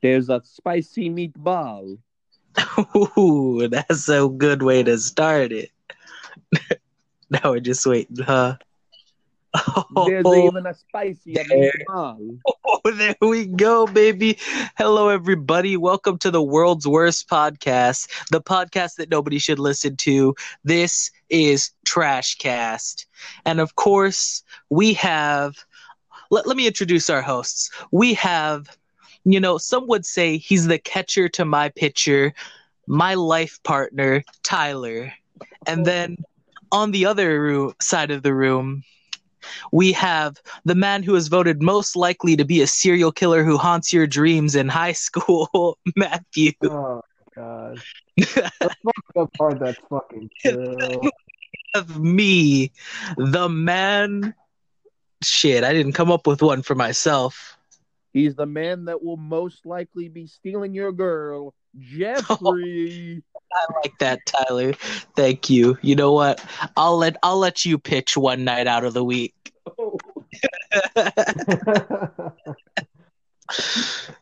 [0.00, 1.98] There's a spicy meatball.
[3.18, 5.70] Ooh, that's a good way to start it.
[7.30, 8.56] now we're just waiting, huh?
[10.06, 11.72] There's Oh, even a spicy there.
[11.88, 12.38] meatball.
[12.66, 14.38] oh, there we go, baby.
[14.76, 15.76] Hello, everybody.
[15.76, 20.34] Welcome to the world's worst podcast, the podcast that nobody should listen to.
[20.64, 23.06] This is Trashcast.
[23.44, 25.56] And of course, we have,
[26.30, 27.70] let, let me introduce our hosts.
[27.90, 28.76] We have,
[29.24, 32.32] you know, some would say he's the catcher to my pitcher,
[32.86, 35.12] my life partner, Tyler.
[35.66, 36.16] And then
[36.72, 38.84] on the other roo- side of the room,
[39.72, 43.56] we have the man who was voted most likely to be a serial killer who
[43.56, 46.52] haunts your dreams in high school, Matthew.
[46.64, 47.02] Oh
[47.34, 47.80] god.
[48.16, 48.50] The
[49.14, 51.10] fucked part that's fucking true.
[51.74, 52.72] Of me,
[53.16, 54.34] the man.
[55.22, 57.57] Shit, I didn't come up with one for myself.
[58.12, 63.22] He's the man that will most likely be stealing your girl, Jeffrey.
[63.52, 64.72] I like that, Tyler.
[65.16, 65.78] Thank you.
[65.82, 66.44] You know what?
[66.76, 69.34] I'll let I'll let you pitch one night out of the week.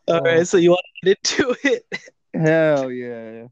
[0.07, 1.85] All right, so you want to get into it?
[2.33, 3.47] Hell yeah.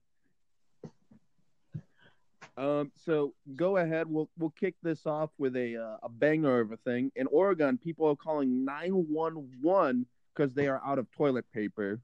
[2.58, 4.08] Um, so go ahead.
[4.10, 7.12] We'll we'll kick this off with a uh, a banger of a thing.
[7.16, 10.06] In Oregon, people are calling nine one one
[10.36, 12.00] because they are out of toilet paper.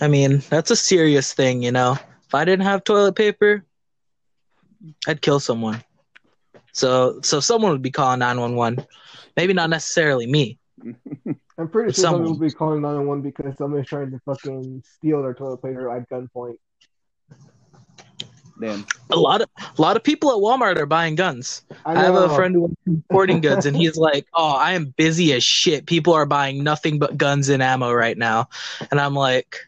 [0.00, 1.98] I mean, that's a serious thing, you know.
[2.26, 3.64] If I didn't have toilet paper,
[5.06, 5.82] I'd kill someone.
[6.72, 8.86] So so someone would be calling 911.
[9.36, 10.58] Maybe not necessarily me.
[11.58, 12.32] I'm pretty sure someone someone.
[12.32, 16.56] will be calling 911 because somebody's trying to fucking steal their toilet paper at gunpoint.
[19.10, 21.64] A lot of a lot of people at Walmart are buying guns.
[21.84, 24.94] I, have a friend who works in sporting goods and he's like, "Oh, I am
[24.96, 25.86] busy as shit.
[25.86, 28.48] People are buying nothing but guns and ammo right now."
[28.90, 29.58] And I'm like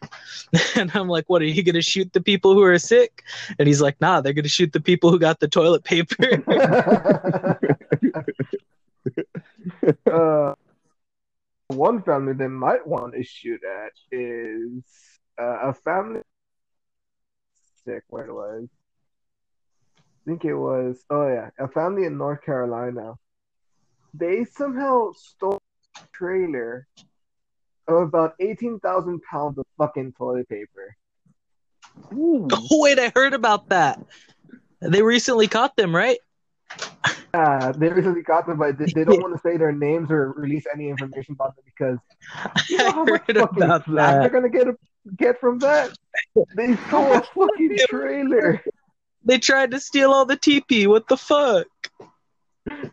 [0.75, 3.23] and I'm like, "What are you going to shoot the people who are sick?"
[3.59, 6.43] And he's like, "Nah, they're going to shoot the people who got the toilet paper."
[10.11, 10.55] uh,
[11.67, 14.83] one family they might want to shoot at is
[15.39, 16.21] uh, a family.
[17.85, 18.67] Sick, where it was.
[19.97, 21.03] I think it was.
[21.09, 23.13] Oh yeah, a family in North Carolina.
[24.13, 25.61] They somehow stole
[25.97, 26.87] a trailer
[27.87, 30.95] of about eighteen thousand pounds of fucking toilet paper.
[32.13, 32.47] Ooh.
[32.51, 33.99] Oh, wait, I heard about that.
[34.81, 36.17] They recently caught them, right?
[37.33, 40.31] Yeah, they recently got them, but they, they don't want to say their names or
[40.33, 41.97] release any information about them because
[42.69, 44.67] you know I how much heard fucking about flack they're gonna get
[45.17, 45.97] get from that.
[46.55, 48.63] They stole a fucking trailer.
[49.23, 50.87] They tried to steal all the TP.
[50.87, 51.67] What the fuck?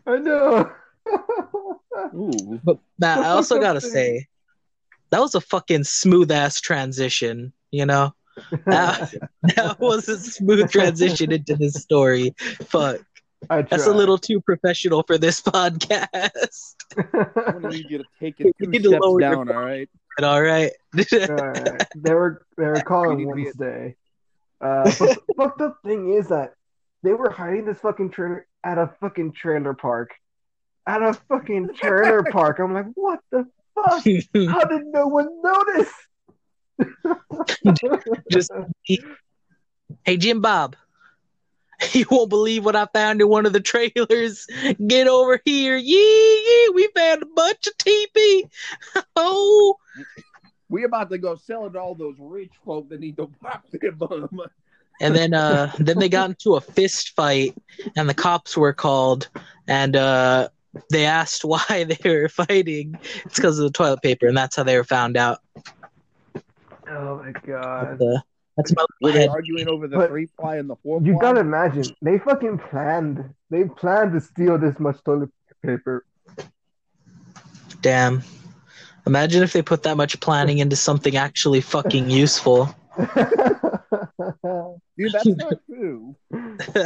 [0.05, 0.71] I know.
[2.15, 2.59] Ooh.
[2.63, 4.27] But Matt, I also gotta say,
[5.11, 7.53] that was a fucking smooth ass transition.
[7.71, 8.13] You know,
[8.65, 9.13] that,
[9.55, 12.33] that was a smooth transition into this story.
[12.65, 13.01] Fuck,
[13.49, 16.75] that's a little too professional for this podcast.
[16.97, 19.49] I'm gonna need you to take it You two steps down.
[19.49, 19.89] All right.
[20.17, 20.71] But all right.
[21.13, 21.83] Alright.
[21.95, 23.95] They were they were calling need to Wednesday.
[24.61, 26.53] Uh, but the fucked up thing is that
[27.01, 30.11] they were hiding this fucking trailer at a fucking trailer park.
[30.87, 32.59] At a fucking trailer park.
[32.59, 34.03] I'm like, what the fuck?
[34.49, 35.91] How did no one notice?
[38.31, 38.51] Just
[40.05, 40.75] hey, Jim Bob.
[41.93, 44.47] You won't believe what I found in one of the trailers.
[44.87, 45.75] Get over here.
[45.75, 46.71] Yee, yee.
[46.73, 48.49] We found a bunch of TP.
[49.15, 49.77] Oh,
[50.69, 53.63] We about to go sell it to all those rich folk that need to pop
[53.71, 54.29] their bum.
[55.01, 57.55] and then uh then they got into a fist fight
[57.95, 59.29] and the cops were called
[59.67, 60.47] and uh
[60.91, 62.95] they asked why they were fighting
[63.25, 65.39] it's because of the toilet paper and that's how they were found out
[66.89, 68.01] oh my god.
[68.01, 68.19] Uh,
[68.57, 69.29] that's my Were they head.
[69.29, 71.21] arguing over the But three ply and the four You ply?
[71.21, 73.33] gotta imagine they fucking planned.
[73.49, 75.29] They planned to steal this much toilet
[75.63, 76.05] paper.
[77.81, 78.23] damn
[79.05, 82.73] imagine if they put that much planning into something actually fucking useful
[84.97, 86.15] Dude, that's not true.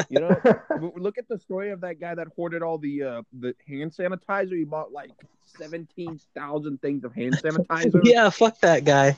[0.10, 3.56] You know, look at the story of that guy that hoarded all the uh, the
[3.68, 4.58] hand sanitizer.
[4.58, 5.12] He bought like
[5.46, 8.02] seventeen thousand things of hand sanitizer.
[8.04, 9.16] yeah fuck that guy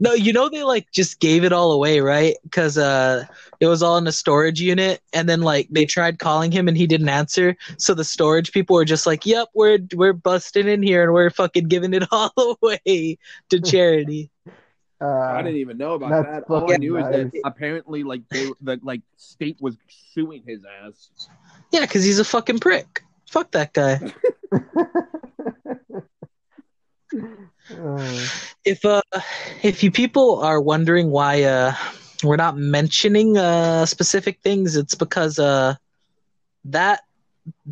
[0.00, 3.24] no you know they like just gave it all away right because uh
[3.60, 6.76] it was all in a storage unit and then like they tried calling him and
[6.76, 10.82] he didn't answer so the storage people were just like yep we're we're busting in
[10.82, 12.32] here and we're fucking giving it all
[12.62, 13.18] away
[13.50, 14.30] to charity
[15.00, 16.44] I uh, didn't even know about that.
[16.48, 19.76] All I fucking knew is that apparently, like they, the like state was
[20.14, 21.10] suing his ass.
[21.72, 24.00] yeah because he's a fucking prick fuck that guy
[28.64, 29.02] If uh,
[29.62, 31.74] if you people are wondering why uh
[32.22, 35.74] we're not mentioning uh specific things, it's because uh
[36.64, 37.00] that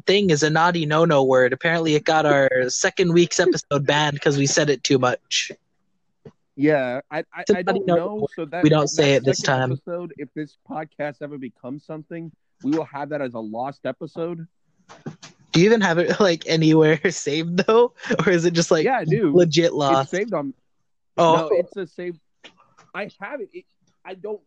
[0.07, 1.53] thing is a naughty no no word.
[1.53, 5.53] Apparently, it got our second week's episode banned because we said it too much.
[6.57, 8.29] Yeah, I I, I don't know know.
[8.37, 9.73] So that we don't say it this time.
[9.73, 12.31] Episode, if this podcast ever becomes something,
[12.63, 14.47] we will have that as a lost episode.
[15.53, 18.99] Do you even have it like anywhere saved though, or is it just like yeah,
[18.99, 19.35] I do.
[19.35, 20.11] legit It's lost?
[20.11, 20.55] saved on.
[21.17, 22.19] oh, No, it's a save.
[22.95, 23.51] I have it.
[23.53, 23.65] it.
[24.05, 24.41] I don't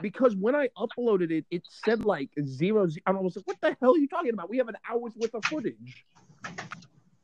[0.00, 2.86] because when I uploaded it, it said like zero.
[2.88, 4.48] ze- I was like, "What the hell are you talking about?
[4.48, 6.06] We have an hour's worth of footage."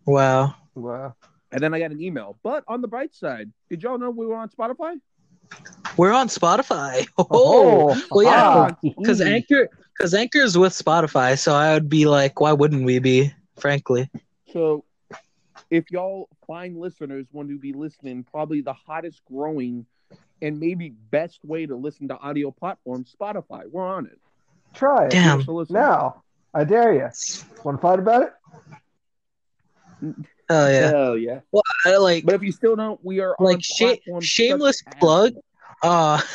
[0.05, 0.55] wow.
[0.75, 1.15] Wow.
[1.53, 2.39] And then I got an email.
[2.43, 5.01] But on the bright side, did y'all know we were on Spotify?
[5.97, 7.07] We're on Spotify.
[7.19, 12.07] Oh, well, yeah, ah, because Anchor, because Anchor is with Spotify, so I would be
[12.07, 13.33] like, why wouldn't we be?
[13.59, 14.11] Frankly,
[14.53, 14.85] So,
[15.71, 19.87] if y'all fine listeners want to be listening, probably the hottest growing
[20.43, 23.63] and maybe best way to listen to audio platform, Spotify.
[23.71, 24.19] We're on it.
[24.75, 25.11] Try it.
[25.11, 25.39] Damn.
[25.39, 25.75] Give us a listen.
[25.75, 26.23] Now,
[26.53, 27.09] I dare you.
[27.65, 28.23] Want to fight about
[30.03, 30.15] it?
[30.51, 30.93] Oh yeah.
[30.93, 31.41] Hell yeah.
[31.53, 35.35] Well, I like But if you still don't, we are on like sh- shameless plug.
[35.83, 36.21] Uh,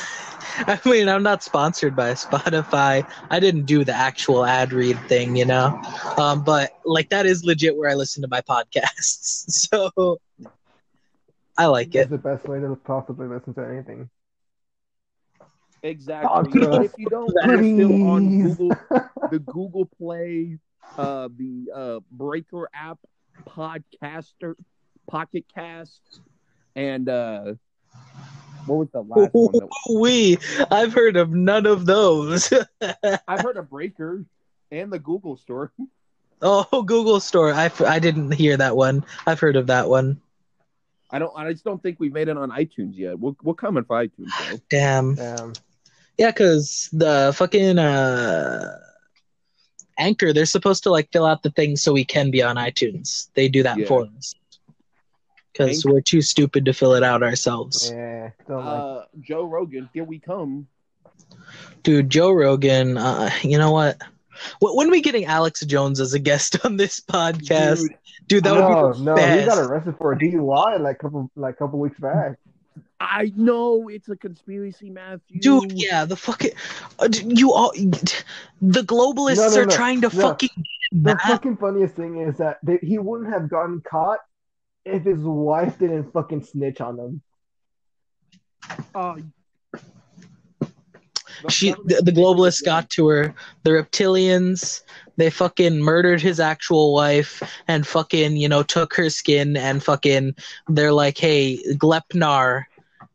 [0.67, 3.09] I mean, I'm not sponsored by Spotify.
[3.29, 5.79] I didn't do the actual ad read thing, you know.
[6.17, 9.45] Um, but like that is legit where I listen to my podcasts.
[9.71, 10.19] So
[11.57, 12.09] I like It's it.
[12.09, 14.09] the best way to possibly listen to anything.
[15.83, 16.53] Exactly.
[16.61, 18.77] Talk But if you don't, we're still on Google,
[19.29, 20.57] the Google Play,
[20.97, 22.99] uh, the uh, Breaker app,
[23.41, 24.55] Podcaster,
[25.07, 26.01] Pocket Cast,
[26.75, 27.53] and uh,
[28.65, 29.51] what was the last one?
[29.53, 30.37] That, We,
[30.69, 32.51] I've heard of none of those.
[33.27, 34.23] I've heard of Breaker
[34.71, 35.71] and the Google Store.
[36.41, 37.53] oh, Google Store.
[37.53, 39.03] I, f- I didn't hear that one.
[39.25, 40.21] I've heard of that one.
[41.09, 41.33] I don't.
[41.35, 43.19] I just don't think we've made it on iTunes yet.
[43.19, 44.57] We're we're coming for iTunes though.
[44.69, 45.15] Damn.
[45.15, 45.53] Damn.
[46.17, 48.79] Yeah, because the fucking uh,
[49.97, 53.29] Anchor, they're supposed to like fill out the thing so we can be on iTunes.
[53.33, 53.85] They do that Yeah.
[53.87, 54.35] for us
[55.51, 57.91] because we're too stupid to fill it out ourselves.
[57.93, 58.29] Yeah.
[58.47, 60.67] Don't like Uh, Joe Rogan, here we come.
[61.83, 63.97] Dude, Joe Rogan, uh, you know what?
[64.59, 67.81] Wh- When are we getting Alex Jones as a guest on this podcast?
[67.81, 67.97] Dude,
[68.27, 69.39] Dude, that would no, be the no, best.
[69.41, 72.37] he got arrested for a DUI like couple like couple weeks back.
[73.01, 75.39] I know it's a conspiracy, Matthew.
[75.41, 76.51] Dude, yeah, the fucking
[76.99, 80.21] uh, you all the globalists No, no, are no, trying to no.
[80.21, 80.49] fucking
[80.91, 84.19] The Matt, fucking funniest thing is that they, he wouldn't have gotten caught
[84.85, 87.21] if his wife didn't fucking snitch on him.
[88.93, 89.15] Uh,
[91.49, 93.33] she the, the globalists got to her
[93.63, 94.81] the reptilians
[95.17, 100.35] they fucking murdered his actual wife and fucking you know took her skin and fucking
[100.67, 102.70] they're like hey glepnar Can we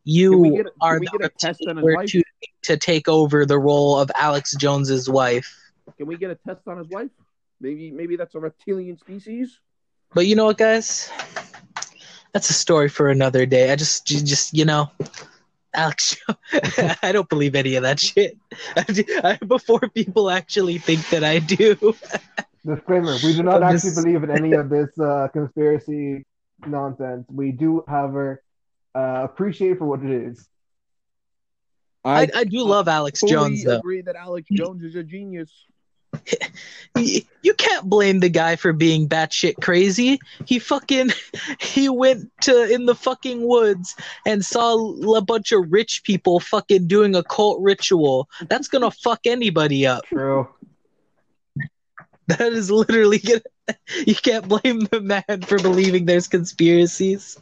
[0.09, 2.07] you get a- are the get a test on his we're wife?
[2.09, 2.25] choosing
[2.63, 5.49] to take over the role of alex jones's wife
[5.99, 7.11] Can we get a test on his wife?
[7.61, 9.61] Maybe maybe that's a reptilian species.
[10.15, 11.11] but you know what guys
[12.33, 14.91] that's a story for another day i just just you know
[15.75, 16.17] Alex,
[17.03, 18.39] I don't believe any of that shit.
[18.79, 21.77] I, before people actually think that I do.
[22.67, 26.25] Disclaimer: We do not I'm actually just- believe in any of this uh, conspiracy
[26.67, 27.27] nonsense.
[27.31, 28.43] We do, however,
[28.97, 30.49] uh, appreciate for what it is.
[32.05, 33.79] I, I do love Alex fully Jones though.
[33.79, 35.51] agree that Alex Jones is a genius.
[37.43, 40.19] You can't blame the guy for being batshit crazy.
[40.47, 41.11] He fucking
[41.61, 43.95] he went to in the fucking woods
[44.27, 44.75] and saw
[45.15, 48.29] a bunch of rich people fucking doing a cult ritual.
[48.49, 50.07] That's gonna fuck anybody up.
[50.07, 50.49] True.
[52.27, 53.43] That is literally gonna.
[54.07, 57.37] You can't blame the man for believing there's conspiracies.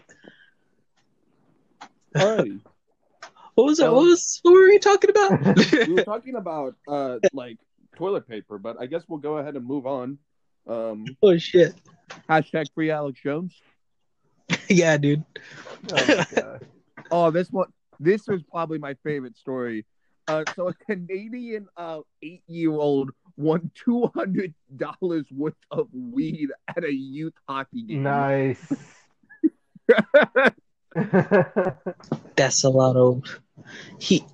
[2.16, 2.52] All right.
[3.56, 3.90] What was that?
[3.90, 4.40] Um, What was?
[4.42, 5.40] What were we talking about?
[5.86, 7.58] we were talking about uh like
[7.94, 10.18] toilet paper, but I guess we'll go ahead and move on.
[10.66, 11.72] Um oh shit!
[12.28, 13.54] hashtag free Alex Jones.
[14.68, 15.24] Yeah, dude.
[15.92, 16.58] Oh.
[17.12, 17.68] Oh, this one
[18.00, 19.86] this was probably my favorite story.
[20.26, 26.48] Uh so a Canadian uh eight year old won two hundred dollars worth of weed
[26.76, 28.02] at a youth hockey game.
[28.02, 28.72] Nice.
[32.36, 33.22] That's a lot of.
[33.98, 34.24] He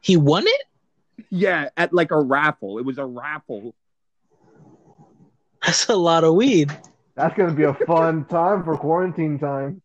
[0.00, 0.62] he won it.
[1.30, 2.78] yeah, at like a raffle.
[2.78, 3.74] It was a raffle.
[5.64, 6.76] That's a lot of weed.
[7.14, 9.80] That's gonna be a fun time for quarantine time.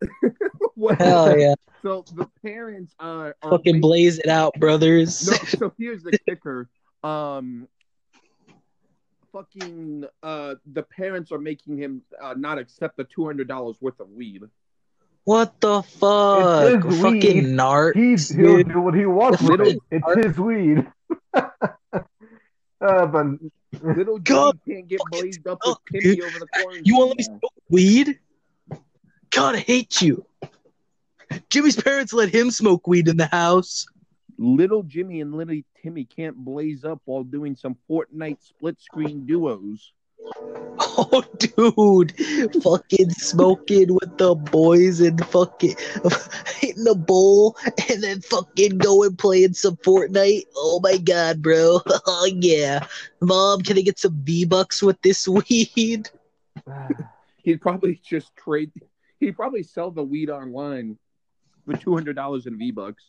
[0.98, 1.54] Hell yeah!
[1.82, 5.28] So the parents uh, are Fucking making- blaze it out, brothers.
[5.28, 6.68] No, so here's the kicker.
[7.02, 7.68] Um,
[9.32, 14.00] fucking uh, the parents are making him uh, not accept the two hundred dollars worth
[14.00, 14.42] of weed.
[15.24, 16.84] What the fuck?
[16.84, 17.44] his Fucking weed.
[17.44, 17.96] nart.
[17.96, 19.78] He's he'll do what he wants with it.
[19.90, 20.86] It's his weed.
[21.34, 21.50] uh,
[22.80, 23.26] but
[23.82, 26.82] Little God, can't get blazed up with suck, Timmy over the quarantine.
[26.84, 27.38] You won't let me now.
[27.38, 28.18] smoke weed?
[29.30, 30.24] God, I hate you.
[31.50, 33.86] Jimmy's parents let him smoke weed in the house.
[34.38, 39.92] Little Jimmy and little Timmy can't blaze up while doing some Fortnite split screen duos.
[40.26, 42.14] Oh, dude,
[42.62, 45.76] fucking smoking with the boys and fucking
[46.56, 47.56] hitting a bowl
[47.90, 50.44] and then fucking going playing some Fortnite.
[50.56, 51.80] Oh my god, bro.
[52.06, 52.86] Oh yeah.
[53.20, 56.10] Mom, can I get some V Bucks with this weed?
[57.42, 58.72] He'd probably just trade.
[59.20, 60.98] He'd probably sell the weed online
[61.66, 63.04] for two hundred dollars in V bucks.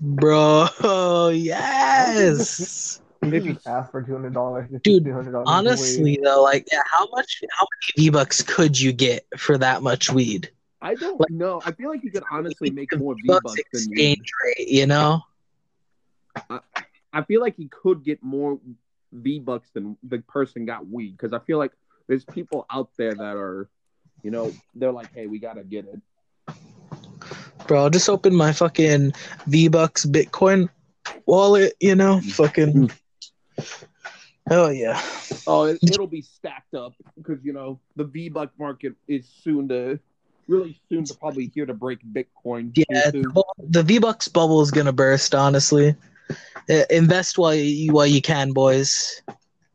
[0.00, 3.00] Bro, yes.
[3.22, 4.70] He If you- just asked for two hundred dollars.
[4.82, 9.26] Dude, $200 Honestly, though, like, yeah, how much, how many V Bucks could you get
[9.36, 10.50] for that much weed?
[10.82, 11.60] I don't Like- know.
[11.64, 14.12] I feel like you could honestly make more V Bucks bucks than weed.
[14.12, 15.20] exchange rate, you know?
[17.12, 18.58] I feel like he could get more
[19.12, 21.72] V bucks than the person got weed because I feel like
[22.06, 23.68] there's people out there that are,
[24.22, 26.00] you know, they're like, hey, we gotta get it.
[27.66, 29.12] Bro, I'll just open my fucking
[29.48, 30.68] V Bucks Bitcoin
[31.26, 32.18] wallet, you know?
[32.20, 32.32] Mm.
[32.32, 32.72] Fucking.
[32.72, 32.92] Mm.
[34.50, 35.00] Oh, yeah.
[35.46, 39.68] Oh, it, it'll be stacked up because you know the V buck market is soon
[39.68, 39.98] to,
[40.48, 42.72] really soon to probably here to break Bitcoin.
[42.74, 45.34] Yeah, the the V Bucks bubble is gonna burst.
[45.34, 45.94] Honestly,
[46.68, 49.22] Uh, invest while you while you can, boys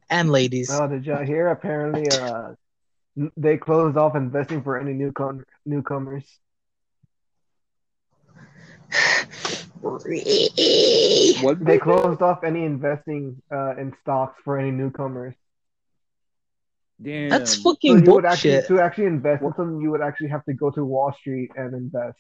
[0.09, 0.69] and ladies.
[0.71, 1.49] Oh, did y'all hear?
[1.49, 2.53] Apparently, uh,
[3.37, 6.39] they closed off investing for any newcom- newcomers.
[9.85, 15.35] What They closed off any investing uh, in stocks for any newcomers.
[17.01, 17.29] Damn.
[17.29, 18.67] That's So fucking you would actually bullshit.
[18.67, 21.73] to actually invest in them, you would actually have to go to Wall Street and
[21.73, 22.17] invest.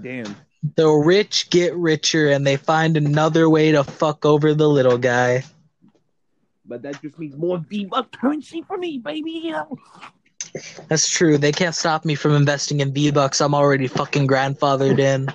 [0.00, 0.34] Damn.
[0.76, 5.44] The rich get richer, and they find another way to fuck over the little guy.
[6.64, 9.52] But that just means more V buck currency for me, baby.
[10.88, 11.38] That's true.
[11.38, 13.40] They can't stop me from investing in V Bucks.
[13.40, 15.28] I'm already fucking grandfathered in.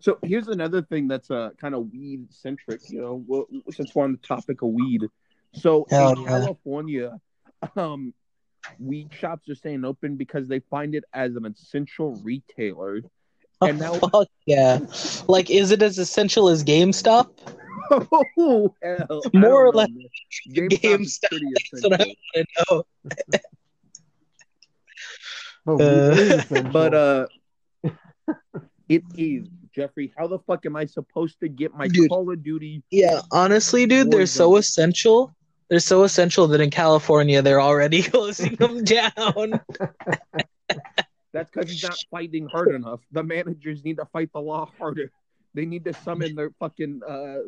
[0.00, 4.02] So here's another thing that's uh, kind of weed centric, you know, well, since we're
[4.04, 5.02] on the topic of weed.
[5.52, 6.28] So Hell in yeah.
[6.28, 7.20] California,
[7.76, 8.12] um,
[8.80, 13.02] weed shops are staying open because they find it as an essential retailer.
[13.60, 14.80] And now- Fuck yeah.
[15.28, 17.28] Like, is it as essential as GameStop?
[18.38, 19.22] oh, hell.
[19.32, 20.08] More or less man.
[20.50, 22.82] GameStop is GameStop, pretty That's what I want to know.
[25.64, 26.70] But Uh, weed is essential.
[26.72, 27.26] But uh,
[28.88, 30.12] it is Jeffrey.
[30.16, 32.08] How the fuck am I supposed to get my Dude.
[32.08, 32.82] Call of Duty?
[32.90, 35.32] Yeah, honestly, dude, they're so essential.
[35.68, 39.60] They're so essential that in California they're already closing them down.
[41.32, 43.00] That's because he's not fighting hard enough.
[43.12, 45.10] The managers need to fight the law harder.
[45.54, 47.38] They need to summon their fucking uh,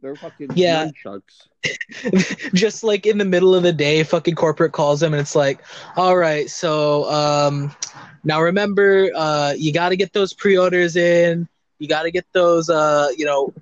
[0.00, 0.86] their fucking Yeah.
[1.04, 1.48] nunchucks.
[2.54, 5.60] Just like in the middle of the day, fucking corporate calls them and it's like,
[5.96, 7.74] all right, so um,
[8.24, 11.48] now remember, uh, you got to get those pre-orders in.
[11.78, 13.52] You got to get those, uh, you know,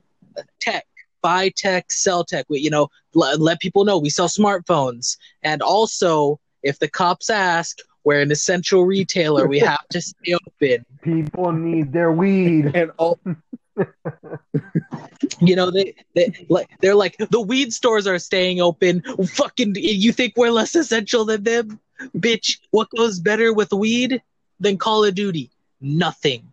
[0.60, 0.86] tech,
[1.22, 2.46] buy tech, sell tech.
[2.48, 5.16] We, you know, let, let people know we sell smartphones.
[5.42, 9.46] And also, if the cops ask, we're an essential retailer.
[9.46, 10.84] We have to stay open.
[11.02, 12.72] people need their weed.
[12.74, 13.18] And all
[15.40, 19.02] You know, they they like they're like the weed stores are staying open.
[19.02, 21.80] Fucking, you think we're less essential than them,
[22.16, 22.58] bitch?
[22.70, 24.22] What goes better with weed
[24.60, 25.50] than Call of Duty?
[25.80, 26.52] Nothing.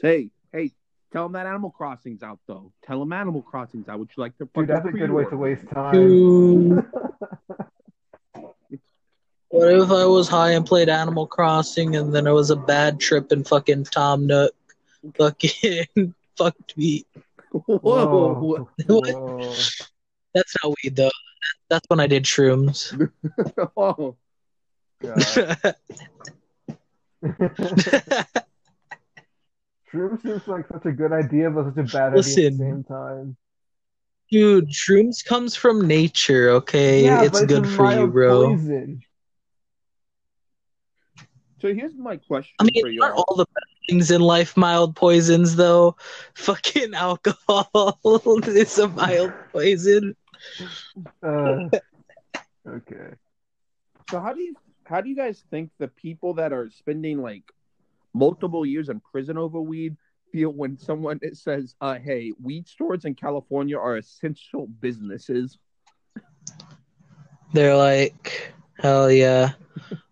[0.00, 0.72] say, hey,
[1.12, 2.72] tell them that Animal Crossing's out though.
[2.84, 3.98] Tell them Animal Crossing's out.
[3.98, 4.48] Would you like to?
[4.54, 5.92] Dude, that's a good way to waste time.
[5.92, 6.76] Dude,
[9.48, 13.00] what if I was high and played Animal Crossing and then it was a bad
[13.00, 14.54] trip and fucking Tom Nook
[15.12, 17.06] fucking fucked me?
[17.50, 17.78] Whoa.
[17.78, 18.68] Whoa.
[18.86, 18.86] What?
[18.86, 19.54] Whoa.
[20.34, 21.10] That's not weed though.
[21.68, 23.10] That's when I did shrooms.
[23.76, 24.16] oh.
[25.00, 25.16] God.
[29.92, 32.84] Shrooms seems like such a good idea, but such a bad idea at the same
[32.84, 33.36] time.
[34.30, 37.04] Dude, shrooms comes from nature, okay?
[37.04, 38.48] yeah, it's but good for you, bro.
[38.48, 39.00] Poison.
[41.60, 43.02] So here's my question I mean, for you.
[43.02, 45.96] aren't all the bad things in life mild poisons, though?
[46.34, 48.00] Fucking alcohol
[48.46, 50.14] is a mild poison.
[51.22, 51.68] Uh,
[52.68, 53.14] okay.
[54.10, 57.42] So how do you how do you guys think the people that are spending like
[58.14, 59.96] multiple years in prison over weed
[60.32, 65.58] feel when someone says, uh, "Hey, weed stores in California are essential businesses"?
[67.52, 69.52] They're like, hell yeah.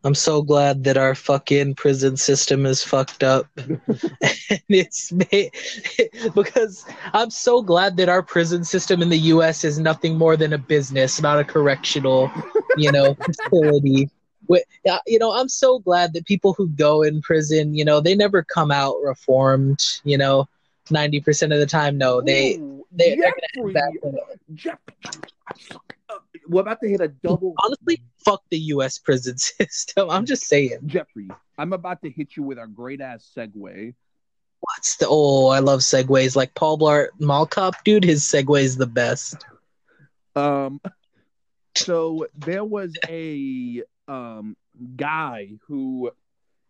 [0.04, 3.46] I'm so glad that our fucking prison system is fucked up.
[3.56, 3.80] and
[4.68, 5.50] it's made,
[6.34, 10.52] because I'm so glad that our prison system in the US is nothing more than
[10.52, 12.30] a business, not a correctional,
[12.76, 14.10] you know, facility.
[14.50, 18.14] Uh, You know, I'm so glad that people who go in prison, you know, they
[18.14, 20.46] never come out reformed, you know,
[20.90, 21.96] 90% of the time.
[21.96, 24.20] No, they, Ooh, they, they're gonna have bad-
[24.54, 24.78] Jeff,
[26.10, 27.54] uh, we're about to hit a double.
[27.64, 28.98] honestly, fuck the U.S.
[28.98, 30.10] prison system.
[30.10, 30.78] I'm just saying.
[30.86, 31.28] Jeffrey,
[31.58, 33.94] I'm about to hit you with a great ass segue.
[34.60, 35.06] What's the?
[35.08, 36.36] Oh, I love segues.
[36.36, 38.04] Like Paul Blart Mall Cop, dude.
[38.04, 39.44] His segue is the best.
[40.34, 40.80] Um,
[41.76, 44.56] so there was a um
[44.96, 46.10] guy who,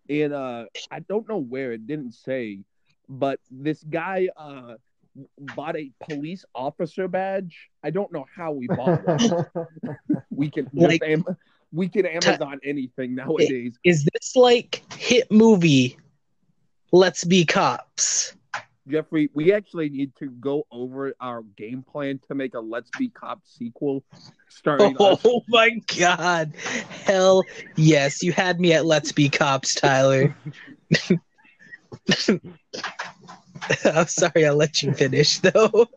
[0.08, 2.60] in uh, I don't know where it didn't say,
[3.08, 4.74] but this guy uh
[5.38, 7.68] bought a police officer badge.
[7.82, 9.66] I don't know how we bought one.
[10.30, 11.24] we can Like- am-
[11.72, 13.76] we can Amazon anything nowadays.
[13.82, 15.98] Is this like hit movie?
[16.92, 18.36] Let's be cops.
[18.86, 23.08] Jeffrey, we actually need to go over our game plan to make a Let's Be
[23.08, 24.04] Cops sequel
[24.50, 25.22] starring oh us.
[25.24, 26.52] Oh my god!
[27.04, 27.42] Hell
[27.76, 30.36] yes, you had me at Let's Be Cops, Tyler.
[33.84, 35.88] I'm sorry, I let you finish though.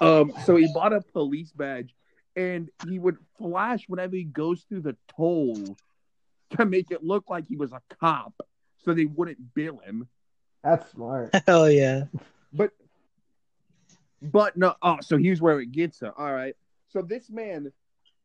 [0.00, 1.94] Um, so he bought a police badge,
[2.34, 5.76] and he would flash whenever he goes through the toll
[6.50, 8.34] to make it look like he was a cop,
[8.84, 10.08] so they wouldn't bill him.
[10.62, 11.34] That's smart.
[11.46, 12.04] Hell yeah.
[12.52, 12.72] But,
[14.20, 14.74] but no.
[14.82, 16.12] Oh, so here's where it gets her.
[16.18, 16.54] All right.
[16.88, 17.72] So this man,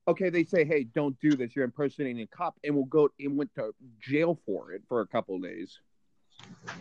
[0.08, 1.55] okay, they say, hey, don't do this.
[1.55, 5.08] You're impersonating a cop, and we'll go and went to jail for it for a
[5.08, 5.79] couple days.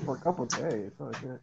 [0.04, 0.90] For a couple days.
[1.00, 1.40] Oh, shit.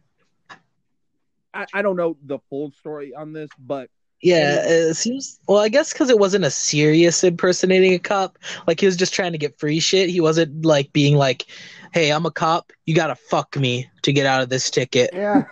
[1.54, 3.90] I, I don't know the full story on this, but
[4.22, 5.40] Yeah, it seems.
[5.48, 8.38] Well, I guess because it wasn't a serious impersonating a cop.
[8.66, 10.10] Like he was just trying to get free shit.
[10.10, 11.46] He wasn't like being like,
[11.92, 12.72] "Hey, I'm a cop.
[12.84, 15.44] You gotta fuck me to get out of this ticket." Yeah.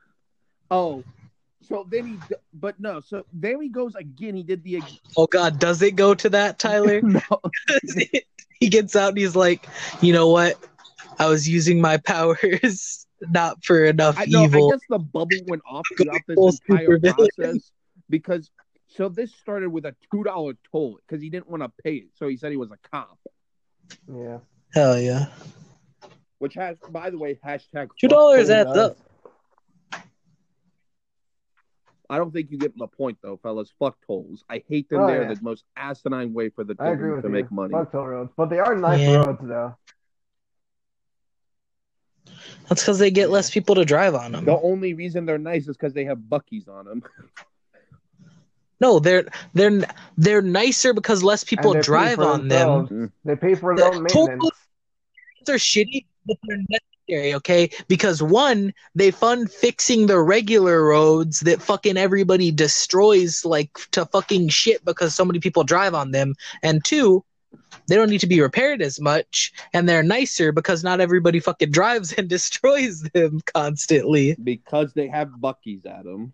[0.70, 1.04] oh,
[1.68, 2.18] so then he,
[2.54, 4.36] but no, so there he goes again.
[4.36, 4.82] He did the
[5.16, 7.00] Oh God, does it go to that, Tyler?
[7.02, 7.20] no,
[8.60, 9.68] he gets out and he's like,
[10.00, 10.64] "You know what?
[11.18, 14.44] I was using my powers not for enough I know.
[14.44, 17.28] I guess the bubble went off throughout this entire supervillain.
[17.36, 17.72] process
[18.10, 18.50] because
[18.88, 22.08] so this started with a two dollar toll because he didn't want to pay it,
[22.14, 23.18] so he said he was a cop.
[24.12, 24.38] Yeah.
[24.74, 25.26] Hell yeah,
[26.38, 28.50] Which has, by the way, hashtag two dollars tolls.
[28.50, 28.96] adds up.
[32.08, 33.72] I don't think you get the point though, fellas.
[33.78, 34.44] Fuck tolls.
[34.48, 35.00] I hate them.
[35.00, 35.34] Oh, They're yeah.
[35.34, 37.42] the most asinine way for the I agree tolls with to you.
[37.42, 37.72] make money.
[37.72, 38.30] Fuck toll roads.
[38.36, 39.16] But they are nice Yeah.
[39.24, 39.74] roads, though.
[42.68, 44.44] That's because they get less people to drive on them.
[44.44, 47.02] The only reason they're nice is because they have Buc-ee's on them.
[48.80, 49.82] No, they're they're
[50.18, 52.68] they're nicer because less people And they pay drive for on them.
[52.88, 53.12] Mm.
[53.24, 54.50] They pay for The their own maintenance.
[55.46, 56.58] They're shitty, but they're
[57.08, 57.34] necessary.
[57.34, 64.04] Okay, because one, they fund fixing the regular roads that fucking everybody destroys like to
[64.06, 67.24] fucking shit because so many people drive on them, and two.
[67.88, 71.70] They don't need to be repaired as much, and they're nicer because not everybody fucking
[71.70, 74.36] drives and destroys them constantly.
[74.42, 76.32] because they have Buc-ee's at them.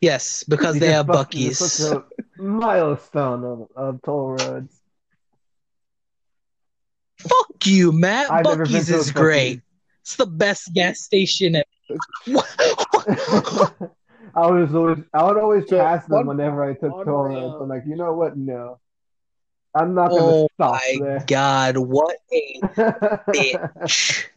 [0.00, 2.04] Yes, because they have Buc-ee's Buckies.
[2.36, 4.80] Milestone of, of toll roads.
[7.18, 8.30] Fuck you, Matt.
[8.30, 9.60] I've never been Buc-ee's to a is great.
[10.02, 11.64] It's the best gas station ever.
[14.36, 17.54] I was always, I would always So, pass them whenever I took on toll roads.
[17.54, 18.36] uh, I'm like, you know what?
[18.36, 18.80] No,
[19.74, 21.24] I'm not gonna oh stop my there.
[21.26, 22.60] god, what a
[23.28, 24.26] bitch.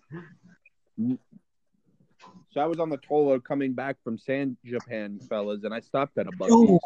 [2.57, 5.79] So I was on the toll road coming back from San Japan, fellas, and I
[5.79, 6.79] stopped at a Buc-ee's.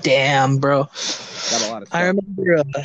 [0.00, 0.84] Damn, bro.
[0.84, 2.00] Got a lot of stuff.
[2.00, 2.84] I remember uh,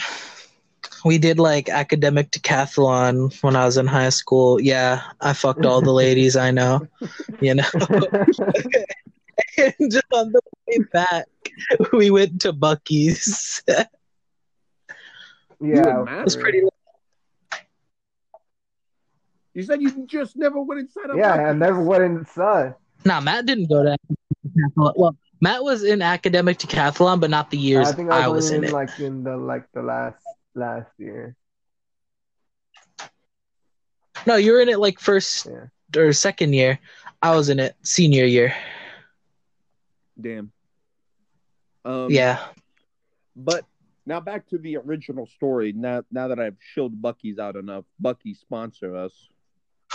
[1.05, 4.59] we did like academic decathlon when I was in high school.
[4.59, 6.87] Yeah, I fucked all the ladies I know,
[7.39, 7.69] you know.
[9.57, 11.27] and just on the way back,
[11.91, 13.61] we went to Buc-ee's.
[15.63, 16.25] It You yeah, and Matt?
[16.25, 16.61] was pretty.
[19.53, 21.33] You said you just never went inside a yeah.
[21.33, 22.73] I never went inside.
[23.05, 23.97] Nah, Matt didn't go to.
[24.47, 24.93] Decathlon.
[24.95, 28.45] Well, Matt was in academic decathlon, but not the years I think I I was,
[28.45, 28.73] was in in it.
[28.73, 30.23] like in the like the last
[30.55, 31.35] last year.
[34.25, 36.01] No, you were in it like first Yeah.
[36.01, 36.79] or second year.
[37.21, 38.55] I was in it senior year.
[40.19, 40.51] Damn.
[41.85, 42.39] Um, Yeah.
[43.35, 43.65] But
[44.05, 45.73] now back to the original story.
[45.73, 49.13] Now, now that I've shilled Buc-ee's out enough, Bucky sponsor us.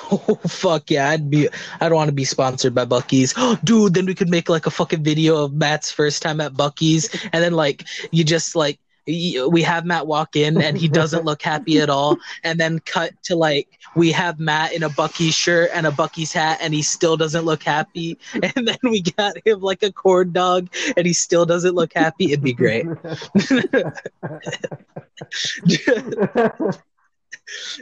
[0.11, 1.11] Oh fuck yeah!
[1.11, 1.49] I'd be.
[1.81, 3.95] I'd want to be sponsored by Buc-ee's, dude.
[3.95, 7.43] Then we could make like a fucking video of Matt's first time at Buc-ee's, and
[7.43, 11.81] then like you just like we have Matt walk in and he doesn't look happy
[11.81, 15.87] at all, and then cut to like we have Matt in a Buc-ee's shirt and
[15.87, 19.83] a Buc-ee's hat, and he still doesn't look happy, and then we got him like
[19.83, 22.33] a corn dog, and he still doesn't look happy.
[22.33, 22.87] It'd be great.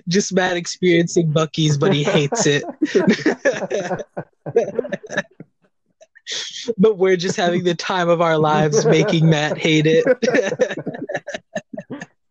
[0.07, 2.62] Just Matt experiencing Buc-ee's, but he hates it.
[6.79, 10.05] but we're just having the time of our lives making Matt hate it.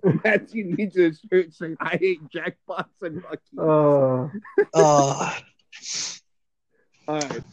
[0.23, 3.41] Matthew needs a shirt saying, I hate jackpots and Bucky.
[3.57, 4.31] oh,
[4.73, 5.37] oh,
[7.07, 7.43] All right.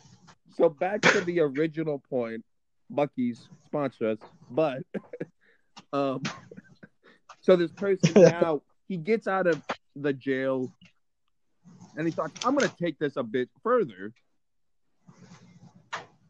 [0.56, 2.44] So back to the original point.
[2.92, 4.18] Buc-ee's sponsor us,
[4.50, 4.82] but
[5.92, 6.22] um,
[7.40, 9.62] so this person now he gets out of
[9.96, 10.70] the jail,
[11.96, 14.12] and he thought, "I'm going to take this a bit further."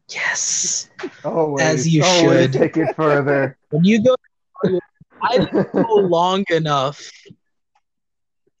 [0.09, 0.89] Yes.
[1.23, 2.53] always, As you always should.
[2.53, 3.57] take it further.
[3.69, 4.15] When you go,
[5.21, 7.09] I didn't go long enough.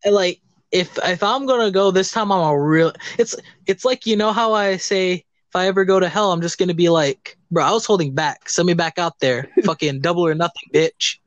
[0.03, 2.91] And like, if if I'm gonna go this time, I'm a real.
[3.19, 3.35] It's
[3.67, 6.57] it's like you know how I say if I ever go to hell, I'm just
[6.57, 8.49] gonna be like, bro, I was holding back.
[8.49, 11.19] Send me back out there, fucking double or nothing, bitch.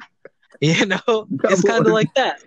[0.61, 2.42] You know, it's kind of like that.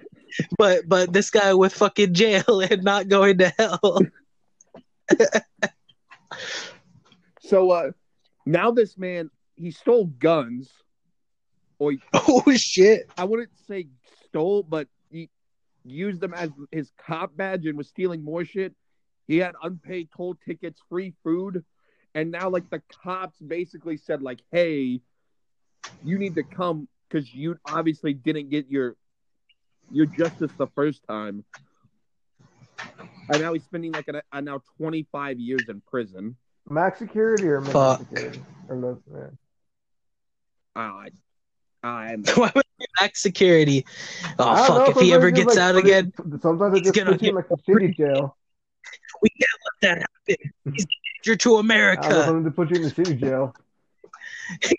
[0.58, 4.00] But but this guy with fucking jail and not going to hell.
[7.50, 7.92] So uh,
[8.46, 10.70] now this man he stole guns,
[11.80, 13.12] or he- oh shit!
[13.18, 13.88] I wouldn't say
[14.28, 15.32] stole, but he
[15.84, 18.76] used them as his cop badge and was stealing more shit.
[19.28, 21.66] He had unpaid toll tickets, free food,
[22.14, 25.02] and now like the cops basically said like, "Hey,
[26.04, 28.96] you need to come because you obviously didn't get your
[29.90, 31.44] your justice the first time."
[33.28, 36.36] And now he's spending like a, a now twenty five years in prison.
[36.70, 38.00] Max security or minimum Fuck.
[38.10, 38.42] security?
[38.70, 39.28] Or less, yeah.
[40.76, 41.10] Uh,
[41.84, 43.86] I'm Why would he max security?
[44.38, 44.78] Oh fuck!
[44.78, 47.30] know, if he ever gets like, out put again, sometimes they he's gonna put you
[47.30, 48.38] in get like a city jail.
[49.22, 50.52] we can't let that happen.
[50.74, 52.06] He's a danger to America.
[52.06, 52.44] I don't America.
[52.46, 53.56] to put you in the city jail.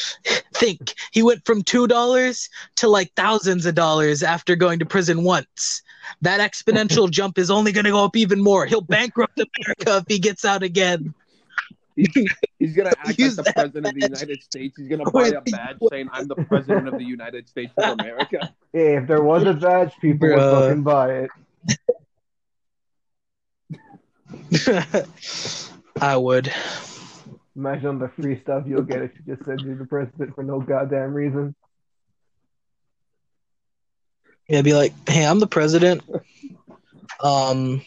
[0.54, 5.24] Think he went from two dollars to like thousands of dollars after going to prison
[5.24, 5.82] once.
[6.20, 8.66] That exponential jump is only going to go up even more.
[8.66, 11.14] He'll bankrupt America if he gets out again.
[12.58, 14.00] He's gonna act like Use the that president of the.
[14.00, 14.78] United States.
[14.78, 18.54] He's gonna buy a badge saying, "I'm the president of the United States of America."
[18.72, 21.28] Hey, if there was a badge, people would fucking buy
[24.54, 25.06] it.
[26.00, 26.52] I would.
[27.54, 30.60] Imagine the free stuff you'll get if you just said you're the president for no
[30.60, 31.54] goddamn reason.
[34.48, 36.02] Yeah, be like, hey, I'm the president.
[37.20, 37.82] Um,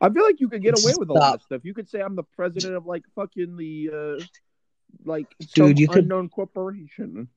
[0.00, 1.60] I feel like you could get away with a lot of stuff.
[1.64, 4.24] You could say, "I'm the president of like fucking the uh,
[5.04, 7.28] like some Dude, you could- unknown corporation."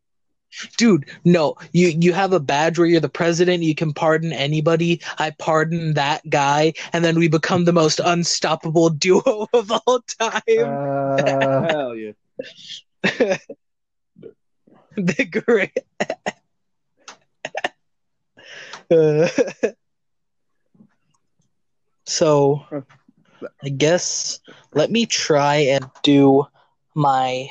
[0.78, 3.64] Dude, no, you you have a badge where you're the president.
[3.64, 5.02] You can pardon anybody.
[5.18, 10.42] I pardon that guy, and then we become the most unstoppable duo of all time.
[10.48, 12.12] Uh, Hell yeah!
[14.96, 15.78] the great.
[18.92, 19.28] Uh,
[22.06, 22.64] so,
[23.64, 24.40] I guess
[24.74, 26.46] let me try and do
[26.96, 27.50] my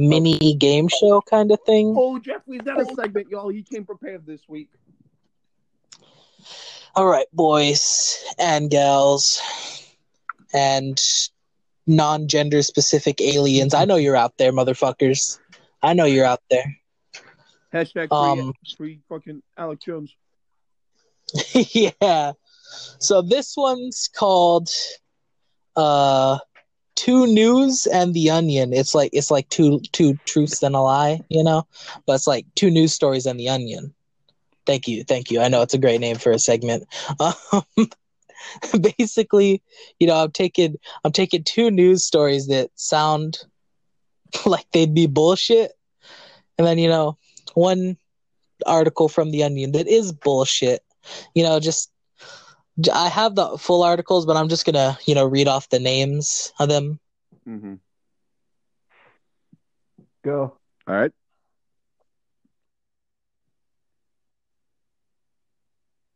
[0.00, 1.94] mini game show kind of thing.
[1.96, 3.48] Oh, Jeffrey's got a segment, y'all.
[3.48, 4.68] He came prepared this week.
[6.96, 9.40] All right, boys and gals,
[10.52, 11.00] and
[11.86, 13.74] non-gender specific aliens.
[13.74, 15.38] I know you're out there, motherfuckers.
[15.82, 16.76] I know you're out there.
[17.72, 20.14] Hashtag free, Um, free fucking Alex Jones.
[21.54, 22.32] yeah.
[22.98, 24.68] So this one's called
[25.76, 26.38] uh
[27.00, 28.74] Two News and the Onion.
[28.74, 31.66] It's like it's like two two truths and a lie, you know?
[32.04, 33.94] But it's like two news stories and the onion.
[34.66, 35.40] Thank you, thank you.
[35.40, 36.86] I know it's a great name for a segment.
[37.52, 39.62] Um, basically,
[39.98, 43.38] you know, I'm taking I'm taking two news stories that sound
[44.44, 45.72] like they'd be bullshit,
[46.58, 47.16] and then you know,
[47.54, 47.96] one
[48.66, 50.82] article from the Onion that is bullshit.
[51.34, 51.89] You know, just
[52.88, 56.52] I have the full articles, but I'm just gonna you know read off the names
[56.58, 56.98] of them.
[57.48, 57.74] Mm-hmm.
[60.22, 60.56] go.
[60.86, 61.12] All right.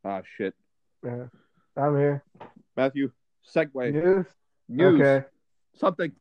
[0.05, 0.55] Ah, shit.
[1.03, 1.27] Yeah.
[1.77, 2.23] I'm here.
[2.77, 3.11] Matthew,
[3.55, 3.93] segue.
[3.93, 4.27] News?
[4.69, 5.01] News.
[5.01, 5.27] Okay.
[5.77, 6.13] Something.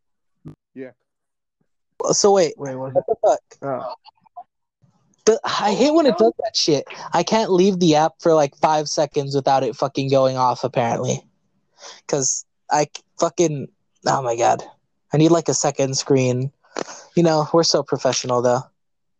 [0.73, 0.91] Yeah.
[2.11, 3.39] So wait, Wait, was what the fuck?
[3.61, 3.93] Oh.
[5.25, 6.85] The, I hate when it oh, does that shit.
[7.13, 10.63] I can't leave the app for like five seconds without it fucking going off.
[10.63, 11.23] Apparently,
[12.05, 12.87] because I
[13.19, 13.67] fucking
[14.05, 14.63] oh my god,
[15.13, 16.51] I need like a second screen
[17.15, 18.61] You know, we're so professional though.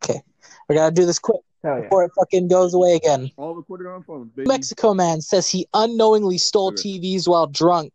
[0.03, 0.21] Okay.
[0.67, 1.81] We gotta do this quick yeah.
[1.81, 3.31] before it fucking goes away again.
[3.37, 4.47] All recorded on phones, baby.
[4.47, 7.93] Mexico man says he unknowingly stole TVs while drunk.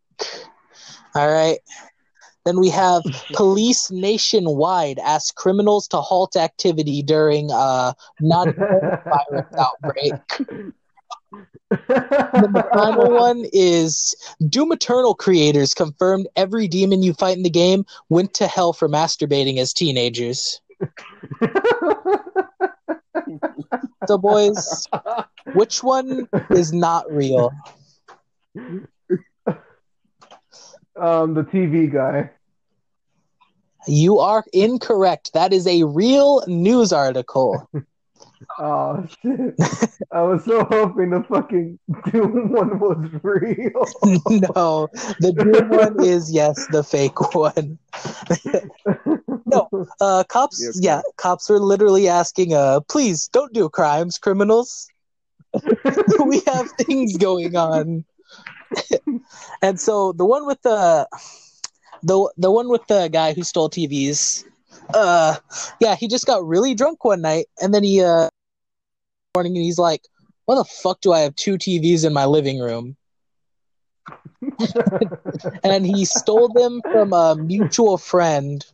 [1.14, 1.58] All right.
[2.48, 3.02] Then we have
[3.34, 10.14] police nationwide ask criminals to halt activity during uh non-virus outbreak.
[11.70, 14.16] The final one is
[14.48, 18.88] Doom Eternal creators confirmed every demon you fight in the game went to hell for
[18.88, 20.62] masturbating as teenagers.
[24.06, 24.88] So, boys,
[25.52, 27.52] which one is not real?
[30.96, 32.30] um, the TV guy.
[33.88, 35.32] You are incorrect.
[35.32, 37.68] That is a real news article.
[38.60, 39.54] Oh shit!
[40.12, 41.78] I was so hoping the fucking
[42.10, 43.84] Doom one was real.
[44.54, 44.88] no,
[45.20, 47.78] the Doom one is yes, the fake one.
[49.46, 49.68] No.
[50.00, 54.88] Uh, cops, Yes, yeah, cops are literally asking, uh, please don't do crimes, criminals.
[56.26, 58.04] we have things going on.
[59.62, 61.08] and so the one with the
[62.02, 64.44] the the one with the guy who stole TVs,
[64.94, 65.36] uh,
[65.80, 68.28] yeah, he just got really drunk one night, and then he uh,
[69.34, 70.02] morning, and he's like,
[70.46, 72.96] "Why the fuck do I have two TVs in my living room?"
[75.64, 78.64] And he stole them from a mutual friend.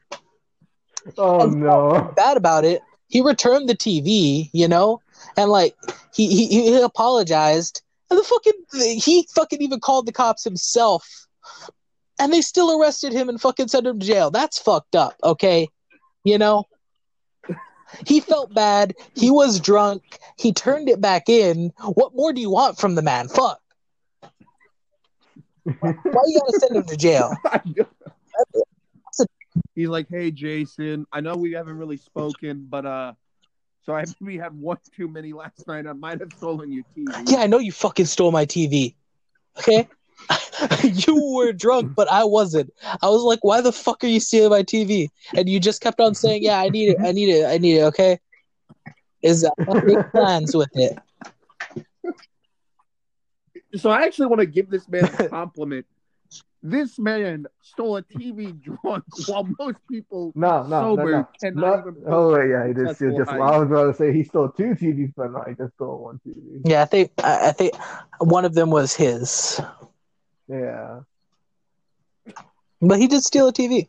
[1.18, 2.12] oh no!
[2.16, 2.82] bad about it.
[3.08, 5.00] He returned the TV, you know,
[5.36, 5.74] and like
[6.14, 11.26] he he, he apologized, and the fucking he fucking even called the cops himself,
[12.18, 14.30] and they still arrested him and fucking sent him to jail.
[14.30, 15.68] That's fucked up, okay?
[16.24, 16.64] You know.
[18.06, 18.94] He felt bad.
[19.14, 20.18] He was drunk.
[20.36, 21.72] He turned it back in.
[21.80, 23.28] What more do you want from the man?
[23.28, 23.60] Fuck.
[25.62, 25.94] Why
[26.26, 27.32] you gotta send him to jail?
[29.74, 33.12] He's like, "Hey, Jason, I know we haven't really spoken, but uh,
[33.82, 35.86] so I maybe had one too many last night.
[35.86, 38.94] I might have stolen your TV." Yeah, I know you fucking stole my TV.
[39.58, 39.88] Okay?
[40.82, 42.70] you were drunk, but I wasn't.
[43.02, 45.08] I was like, why the fuck are you stealing my TV?
[45.36, 47.78] And you just kept on saying, yeah, I need it, I need it, I need
[47.78, 48.18] it, okay?
[49.22, 49.50] Is uh,
[50.12, 50.98] plans with it.
[53.76, 55.86] So I actually want to give this man a compliment.
[56.62, 61.28] this man stole a TV drunk while most people No, no, sober no, no.
[61.42, 61.92] cannot no.
[61.92, 62.02] even.
[62.06, 63.30] Oh wait, yeah, he did steal just.
[63.30, 63.40] height.
[63.40, 66.20] I was about to say he stole two TVs, but no, he just stole one
[66.26, 66.60] TV.
[66.64, 67.74] Yeah, I think I I think
[68.20, 69.60] one of them was his.
[70.48, 71.00] Yeah,
[72.80, 73.88] But he did steal a TV.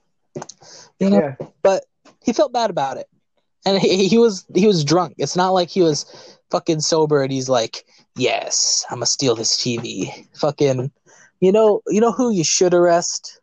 [1.00, 1.18] You know?
[1.20, 1.36] yeah.
[1.62, 1.86] but
[2.24, 3.08] he felt bad about it.
[3.66, 5.16] And he, he was he was drunk.
[5.18, 6.06] It's not like he was
[6.52, 10.92] fucking sober and he's like yes i'm gonna steal this tv fucking
[11.42, 13.42] you know you know who you should arrest?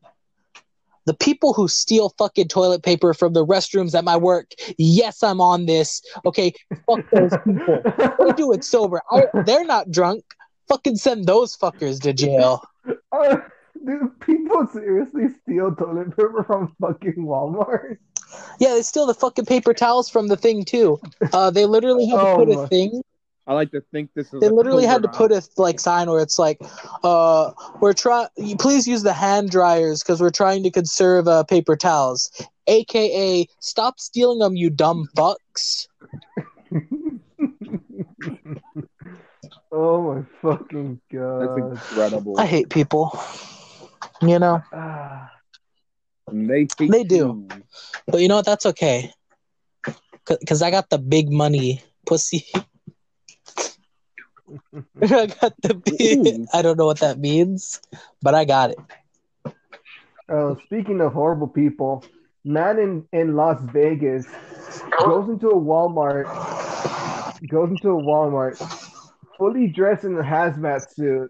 [1.05, 4.53] The people who steal fucking toilet paper from the restrooms at my work.
[4.79, 6.01] Yes i'm on this.
[6.25, 6.55] Okay
[6.87, 7.83] fuck those people.
[8.25, 9.03] They do it sober.
[9.11, 10.25] I, they're not drunk.
[10.69, 12.63] Fucking send those fuckers to jail
[13.13, 13.37] Uh,
[13.85, 17.99] do people seriously steal toilet paper from fucking Walmart?
[18.59, 20.99] yeah they steal the fucking paper towels from the thing too.
[21.33, 23.03] Uh they literally had to Oh put a thing.
[23.47, 24.41] I like to think this is.
[24.41, 26.61] they a literally had to covert put a like sign where it's like
[27.05, 31.77] uh we're trying please use the hand dryers because we're trying to conserve uh, paper
[31.77, 32.31] towels.
[32.67, 35.87] Aka stop stealing them you dumb fucks
[39.73, 41.39] oh my fucking god!
[41.39, 42.37] That's incredible.
[42.37, 43.19] i hate people
[44.23, 45.31] you know Ah,
[46.29, 47.17] And they They do.
[47.17, 47.65] you.
[48.07, 49.13] but you know what that's okay
[50.41, 52.45] because i got the big money pussy
[55.03, 57.81] i got the big i don't know what that means
[58.23, 58.79] but i got it
[60.29, 62.05] uh, speaking of horrible people,
[62.45, 64.27] man in in Las Vegas
[65.03, 66.33] goes into a Walmart,
[67.49, 68.57] goes into a Walmart,
[69.43, 71.29] fully dressed in a hazmat suit,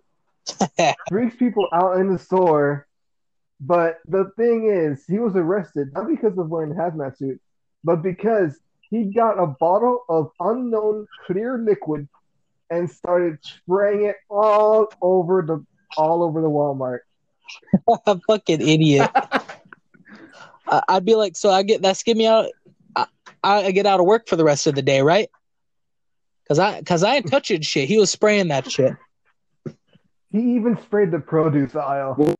[1.09, 2.87] freaks people out in the store.
[3.59, 7.41] But the thing is, he was arrested not because of wearing a hazmat suit,
[7.83, 8.59] but because
[8.91, 12.07] he got a bottle of unknown clear liquid
[12.69, 15.65] and started spraying it all over the
[15.97, 16.99] all over the Walmart.
[18.07, 19.09] a fucking idiot.
[20.69, 22.47] I- I'd be like, so I get that's get me out.
[22.95, 23.07] I,
[23.43, 25.31] I get out of work for the rest of the day, right?
[26.49, 27.89] Cause I, cause I ain't touching shit.
[27.89, 28.93] He was spraying that shit.
[30.33, 32.35] He even sprayed the produce aisle.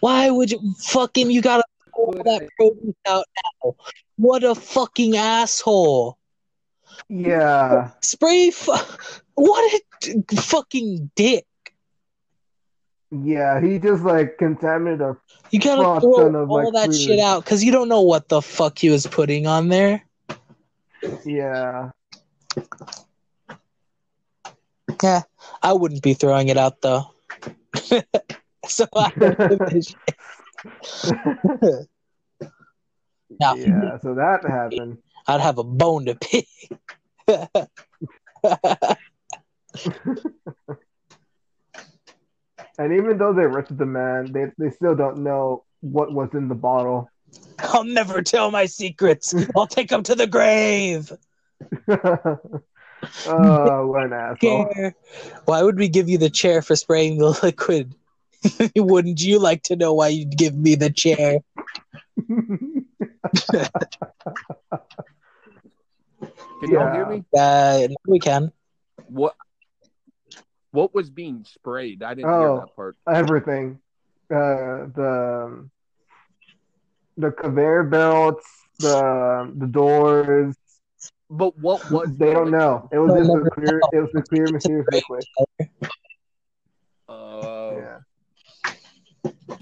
[0.00, 1.30] Why would you fucking?
[1.30, 1.62] You gotta
[1.94, 3.24] pull that produce out
[3.64, 3.76] now.
[4.16, 6.18] What a fucking asshole!
[7.08, 8.50] Yeah, Spray.
[8.50, 8.72] Fu-
[9.34, 11.46] what a d- fucking dick.
[13.10, 17.00] Yeah, he just like contaminated our You gotta throw of, all like, that food.
[17.00, 20.04] shit out because you don't know what the fuck he was putting on there.
[21.24, 21.90] yeah.
[25.02, 25.22] Yeah,
[25.62, 27.04] I wouldn't be throwing it out though.
[28.66, 29.12] so I.
[33.38, 34.98] Now, yeah, so that happened.
[35.26, 36.46] I'd have a bone to pick.
[42.78, 46.48] And even though they arrested the man, they they still don't know what was in
[46.48, 47.10] the bottle.
[47.58, 49.34] I'll never tell my secrets.
[49.56, 51.12] I'll take them to the grave.
[53.26, 54.68] Oh, what an asshole.
[54.74, 54.94] Chair.
[55.44, 57.94] Why would we give you the chair for spraying the liquid?
[58.76, 61.38] Wouldn't you like to know why you'd give me the chair?
[66.60, 67.24] Can y'all hear me?
[67.36, 68.52] Uh, we can.
[69.08, 69.34] What
[70.70, 72.02] what was being sprayed?
[72.02, 72.40] I didn't Oh.
[72.40, 72.96] hear that part.
[73.12, 73.78] Everything.
[74.30, 75.68] Uh, the
[77.16, 78.46] the conveyor belts,
[78.78, 80.54] the the doors.
[81.28, 82.88] But what was They don't know.
[82.92, 83.80] It was just a clear.
[83.92, 85.24] It was a clear mysterious liquid.
[87.08, 87.76] Oh.
[87.76, 89.56] Yeah.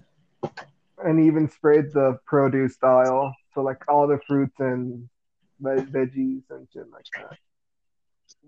[1.05, 5.09] And even sprayed the produce style, so like all the fruits and
[5.61, 7.37] ve- veggies and shit like that.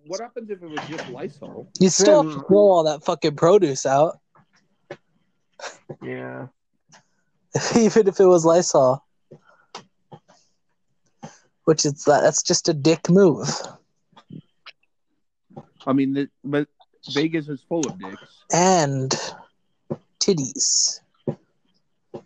[0.06, 1.70] What happens if it was just Lysol?
[1.80, 4.18] You still have to Tim- throw all that fucking produce out,
[6.02, 6.46] Yeah.
[7.76, 9.04] even if it was Lysol.
[11.66, 13.48] Which is that's just a dick move.
[15.86, 16.68] I mean, the, but
[17.12, 18.42] Vegas is full of dicks.
[18.52, 19.14] And
[20.20, 21.00] titties.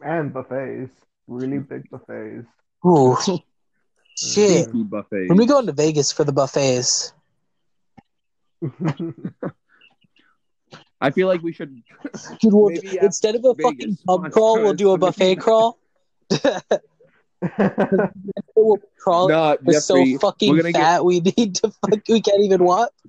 [0.02, 0.92] And buffets.
[1.26, 2.46] Really big buffets.
[2.86, 3.16] Ooh.
[4.16, 4.66] Shit.
[4.66, 5.28] Seafood buffets.
[5.28, 7.12] When we go into Vegas for the buffets,
[11.00, 11.82] I feel like we should.
[12.40, 15.78] dude, we'll, instead of a Vegas fucking pub crawl, we'll do a buffet crawl.
[18.54, 22.42] We'll crawl No, We're so Jeffrey, fucking we're fat we need to fuck we can't
[22.42, 22.92] even walk.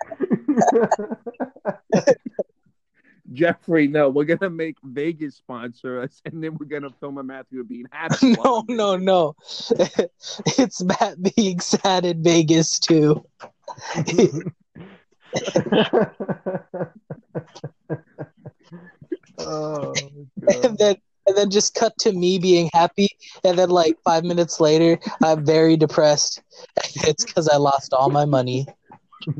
[3.33, 3.87] Jeffrey.
[3.87, 7.85] No, we're gonna make Vegas sponsor us, and then we're gonna film a Matthew being
[7.91, 8.35] happy.
[8.43, 9.35] No, no, no.
[10.57, 13.25] it's Matt being sad in Vegas too.
[19.37, 19.93] oh,
[20.63, 20.95] And then
[21.27, 23.07] and then just cut to me being happy
[23.43, 26.41] and then like five minutes later I'm very depressed.
[27.07, 28.65] It's because I lost all my money.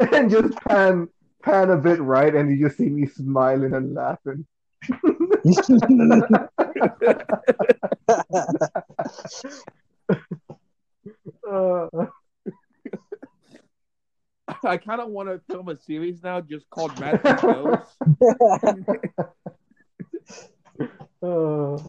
[0.00, 1.08] and just pan
[1.42, 4.46] pan a bit right, and you just see me smiling and laughing.
[11.48, 11.88] Uh,
[14.64, 17.78] I kind of want to film a series now, just called Matthew Goes.
[21.22, 21.82] uh,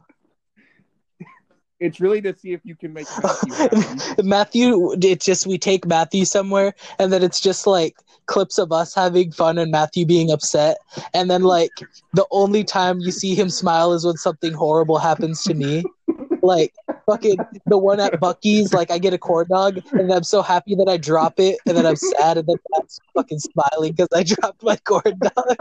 [1.79, 4.23] It's really to see if you can make Matthew happy.
[4.27, 7.95] Matthew, it's just we take Matthew somewhere, and then it's just like
[8.25, 10.77] clips of us having fun and Matthew being upset,
[11.13, 11.71] and then like
[12.13, 15.83] the only time you see him smile is when something horrible happens to me.
[16.41, 16.73] Like
[17.09, 20.75] fucking the one at Buc-ee's, like I get a corn dog, and I'm so happy
[20.75, 24.23] that I drop it, and then I'm sad, and then Matt's fucking smiling because I
[24.23, 25.55] dropped my corn dog.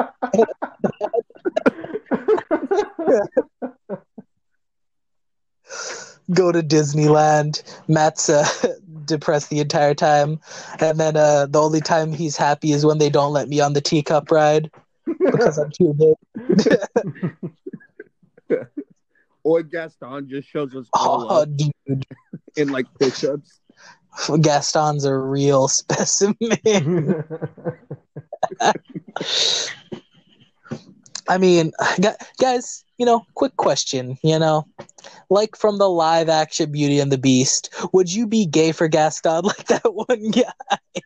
[6.34, 7.62] Go to Disneyland.
[7.88, 8.46] Matt's uh,
[9.06, 10.38] depressed the entire time,
[10.80, 13.72] and then uh, the only time he's happy is when they don't let me on
[13.72, 14.70] the teacup ride
[15.06, 16.14] because I'm too big.
[19.48, 22.04] or Gaston just shows us all Oh, up dude,
[22.56, 23.60] in like push-ups.
[24.40, 27.24] Gaston's a real specimen.
[31.28, 31.72] I mean,
[32.40, 34.66] guys, you know, quick question, you know,
[35.30, 39.42] like from the live action Beauty and the Beast, would you be gay for Gaston
[39.44, 41.00] like that one guy?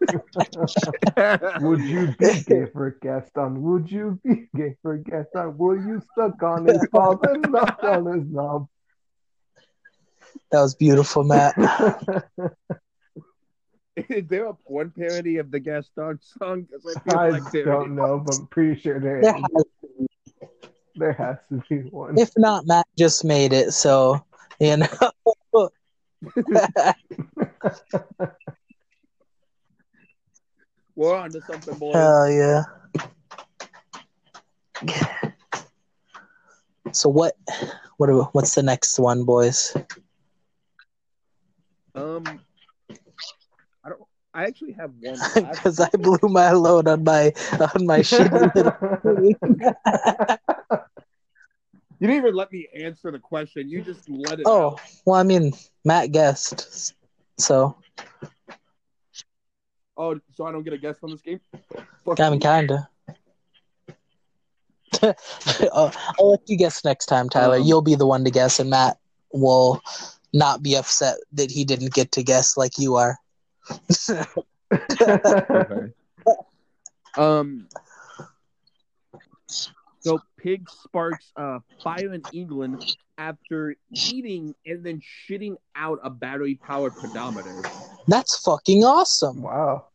[1.60, 3.62] Would you be gay for Gaston?
[3.62, 5.56] Would you be gay for Gaston?
[5.58, 8.68] Will you suck on his balls and knock on his knob?
[10.50, 11.54] That was beautiful, Matt.
[13.96, 16.66] Is there a porn parody of the Gaston song?
[16.74, 19.42] I feel I like don't know, but I'm pretty sure there There is.
[19.42, 19.64] has-
[20.98, 22.18] There has to be one.
[22.18, 24.22] if not, Matt just made it, so
[24.60, 24.88] you know.
[30.96, 31.94] We're on to something, boys.
[31.94, 32.62] Hell yeah.
[36.92, 37.36] So what?
[37.98, 38.08] What?
[38.08, 39.76] Are, what's the next one, boys?
[41.94, 42.40] Um,
[43.84, 44.00] I don't.
[44.32, 45.18] I actually have one.
[45.34, 47.32] because I blew my load on my
[47.74, 48.72] on my little.
[51.98, 53.70] You didn't even let me answer the question.
[53.70, 54.80] You just let it oh out.
[55.06, 56.94] well, I mean Matt guessed,
[57.38, 57.74] so
[59.96, 61.40] Oh, so I don't get a guess on this game?
[62.04, 62.88] Fuck I mean kinda.
[65.72, 67.56] Uh, I'll let you guess next time, Tyler.
[67.56, 68.98] Um, You'll be the one to guess, and Matt
[69.32, 69.82] will
[70.32, 73.18] not be upset that he didn't get to guess like you are.
[74.70, 75.92] Okay.
[77.16, 77.68] Um.
[80.46, 82.84] So pig sparks uh, fire in England
[83.18, 87.62] after eating and then shitting out a battery-powered pedometer.
[88.06, 89.42] That's fucking awesome.
[89.42, 89.86] wow.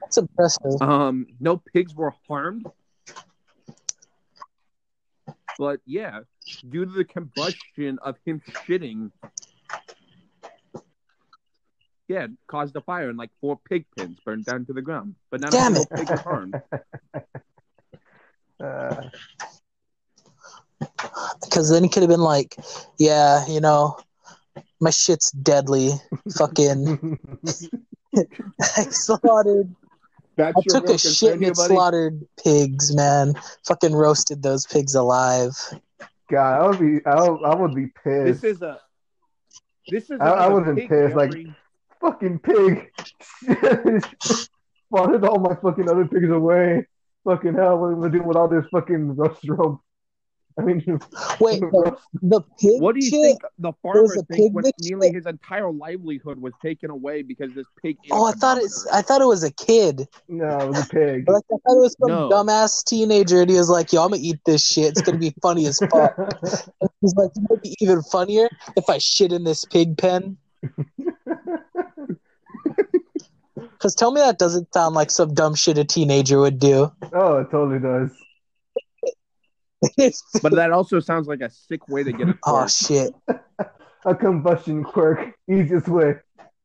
[0.00, 0.80] That's impressive.
[0.80, 2.66] Um, no pigs were harmed,
[5.58, 6.20] but yeah,
[6.68, 9.10] due to the combustion of him shitting,
[12.06, 15.16] yeah, caused a fire and like four pig pens burned down to the ground.
[15.32, 15.88] But not Damn a it.
[15.88, 16.54] single pig was harmed.
[18.62, 19.02] Uh,
[21.42, 22.56] Because then he could have been like,
[22.98, 23.96] yeah, you know,
[24.80, 25.92] my shit's deadly.
[26.36, 27.18] Fucking,
[28.16, 28.22] I
[28.90, 29.74] slaughtered.
[30.36, 33.34] That's I your took a shit concern and it slaughtered pigs, man.
[33.66, 35.52] Fucking roasted those pigs alive.
[36.30, 38.42] God, I would be, I would, I would be pissed.
[38.42, 38.80] This is a.
[39.88, 40.20] This is.
[40.20, 41.46] I, would've been pig, pissed, like-
[42.00, 42.90] fucking pig.
[44.88, 46.86] Spotted all my fucking other pigs away.
[47.26, 49.80] Fucking hell, what am I gonna do with all this fucking roast rope?
[50.58, 50.80] I mean,
[51.40, 53.20] Wait, the, the pig What do you shit?
[53.22, 56.88] think the farmer was a thinks pig when that nearly his entire livelihood was taken
[56.90, 57.98] away because this pig?
[58.10, 58.86] Oh, I thought it's.
[58.92, 60.06] I thought it was a kid.
[60.28, 61.28] no, it was a pig.
[61.28, 62.28] Like I thought it was some No.
[62.30, 64.86] dumbass teenager, and he was like, "Yo, I'm gonna eat this shit.
[64.86, 66.14] It's gonna be funny as fuck."
[67.00, 70.38] He's like, "It would be even funnier if I shit in this pig pen."
[73.78, 76.90] Because tell me that doesn't sound like some dumb shit a teenager would do.
[77.12, 78.10] oh, it totally does.
[80.42, 83.12] But that also sounds like a sick way to get a oh shit,
[84.04, 86.14] A combustion quirk, easiest way.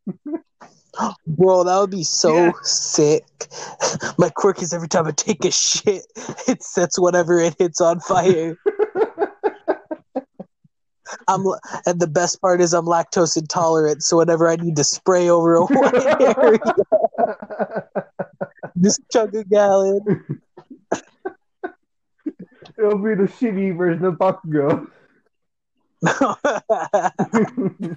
[1.28, 2.51] bro, that would be so Yeah.
[2.64, 3.26] sick.
[4.18, 6.03] My quirk is every time I take a shit,
[6.47, 8.57] it sets whatever it hits on fire.
[11.28, 11.43] I'm,
[11.86, 15.55] and the best part is I'm lactose intolerant, so whenever I need to spray over
[15.55, 15.93] a white
[16.38, 16.59] area,
[18.82, 20.25] just chug a gallon.
[22.77, 24.88] It'll be the shitty version of Bakugo.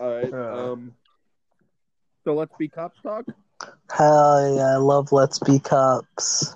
[0.00, 0.32] right.
[0.32, 0.72] Uh.
[0.72, 0.94] Um.
[2.24, 3.24] So let's be cops talk.
[3.90, 6.54] Hell yeah, I love Let's Be Cops.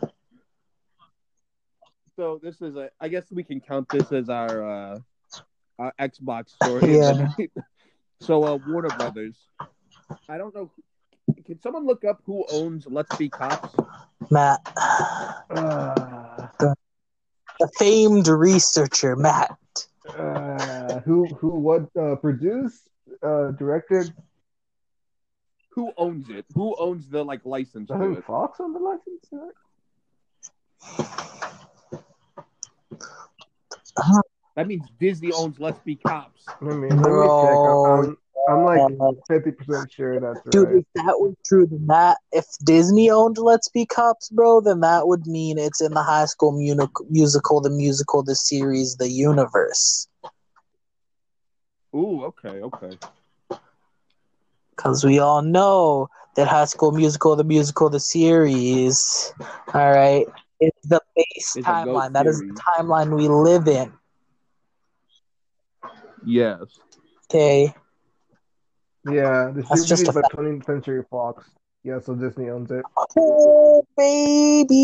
[2.17, 2.91] So this is a.
[3.01, 4.99] I guess we can count this as our uh,
[5.79, 6.97] our Xbox story.
[6.99, 7.29] Yeah.
[8.21, 9.37] so uh, Warner Brothers.
[10.29, 10.71] I don't know.
[11.45, 13.75] Can someone look up who owns Let's Be Cops?
[14.31, 14.61] Matt,
[15.51, 19.57] Uh, the famed researcher, Matt.
[20.17, 22.89] uh, who who what uh, produced,
[23.23, 24.13] uh, directed?
[25.73, 26.47] Who owns it?
[26.55, 28.25] Who owns the like license I to think it?
[28.25, 29.55] Fox on the license.
[33.97, 34.21] Uh?
[34.57, 36.47] That means Disney owns Let's Be Cops.
[36.61, 37.59] I mean, let me check.
[37.61, 38.03] Bro.
[38.03, 38.17] I'm,
[38.49, 40.77] I'm, I'm like fifty percent sure that's Dude, right.
[40.77, 45.09] if that was true, then that if Disney owned Let's Be Cops, bro, then that
[45.09, 50.07] would mean it's in the High School Muni- Musical, the musical, the series, the universe.
[51.95, 52.99] Ooh, okay, okay.
[54.77, 59.33] Because we all know that High School Musical, the musical, the series,
[59.73, 60.27] all right,
[60.61, 62.13] is the base Is a goat timeline.
[62.13, 63.93] That is the timeline we live in.
[66.25, 66.79] Yes.
[67.31, 67.75] Okay.
[69.07, 70.37] Yeah, the That's series just is a by fact.
[70.37, 71.51] 20th Century Fox.
[71.83, 72.83] Yeah, so Disney owns it.
[73.17, 74.79] Oh, baby.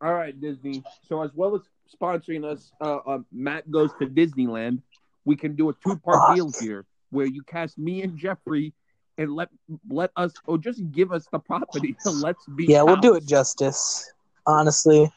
[0.00, 0.82] All right, Disney.
[1.08, 1.62] So as well as
[1.94, 4.82] sponsoring us, uh, uh, Matt goes to Disneyland.
[5.24, 8.72] We can do a two-part deal here, where you cast me and Jeffrey,
[9.20, 9.48] and let
[9.90, 11.94] let us, or just give us the property.
[12.02, 12.64] to Let's be.
[12.64, 14.10] Yeah, we'll do it justice.
[14.46, 15.12] Honestly,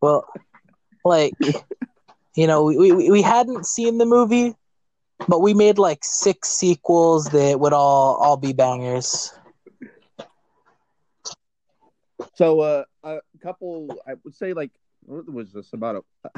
[0.00, 0.24] well,
[1.04, 1.34] like
[2.36, 4.54] you know, we, we we hadn't seen the movie,
[5.26, 9.34] but we made like six sequels that would all all be bangers.
[12.34, 14.70] So, uh, a couple, I would say, like,
[15.02, 16.04] what was this about?
[16.24, 16.30] A,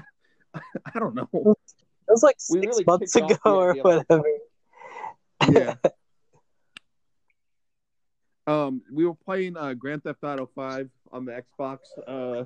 [0.95, 1.29] I don't know.
[1.35, 1.57] It
[2.09, 4.25] was like six really months ago or the- whatever.
[5.51, 5.75] Yeah.
[8.51, 11.79] Um, we were playing uh, Grand Theft Auto Five on the Xbox.
[12.07, 12.45] Uh,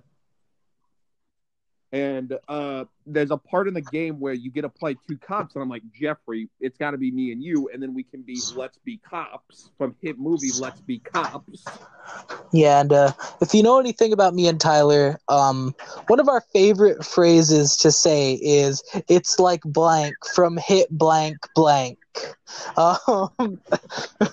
[1.92, 5.54] and uh, there's a part in the game where you get to play two cops,
[5.54, 8.22] and I'm like, Jeffrey, it's got to be me and you, and then we can
[8.22, 11.64] be Let's Be Cops from hit movie Let's Be Cops.
[12.52, 15.72] Yeah, and uh, if you know anything about me and Tyler, um,
[16.08, 21.98] one of our favorite phrases to say is "It's like blank from hit blank blank."
[22.76, 23.30] Um,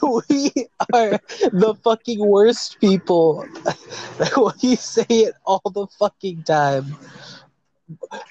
[0.02, 0.52] we
[0.94, 1.20] are
[1.52, 3.48] the fucking worst people.
[4.64, 6.96] we say it all the fucking time.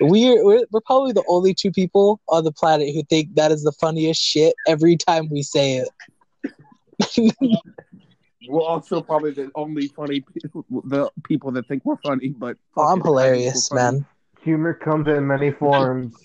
[0.01, 3.63] We're, we're we're probably the only two people on the planet who think that is
[3.63, 5.89] the funniest shit every time we say it.
[8.49, 12.57] We're also probably the only funny people, the people that think we're funny, but I'm
[12.75, 14.07] fuck it, I think we're hilarious, man.
[14.43, 16.17] Humor comes in many forms.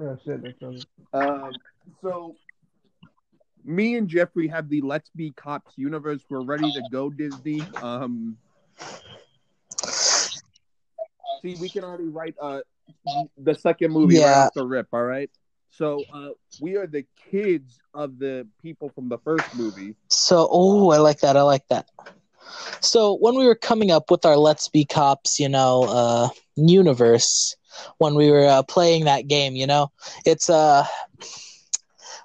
[0.00, 0.82] Oh shit, that's funny.
[1.12, 1.52] Um,
[2.00, 2.34] so
[3.64, 6.22] me and Jeffrey have the Let's Be Cops universe.
[6.28, 7.66] We're ready to go, Disney.
[7.80, 8.36] Um,
[11.42, 12.60] see, we can already write uh
[13.38, 14.88] the second movie right off the rip.
[14.92, 15.30] All right.
[15.70, 16.30] So uh,
[16.60, 19.96] we are the kids of the people from the first movie.
[20.08, 21.36] So, oh, I like that.
[21.36, 21.88] I like that.
[22.80, 27.56] So, when we were coming up with our Let's Be Cops, you know, uh, universe,
[27.98, 29.90] when we were uh, playing that game, you know,
[30.24, 30.86] it's uh,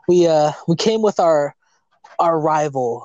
[0.08, 1.56] we uh, we came with our
[2.20, 3.04] our rival,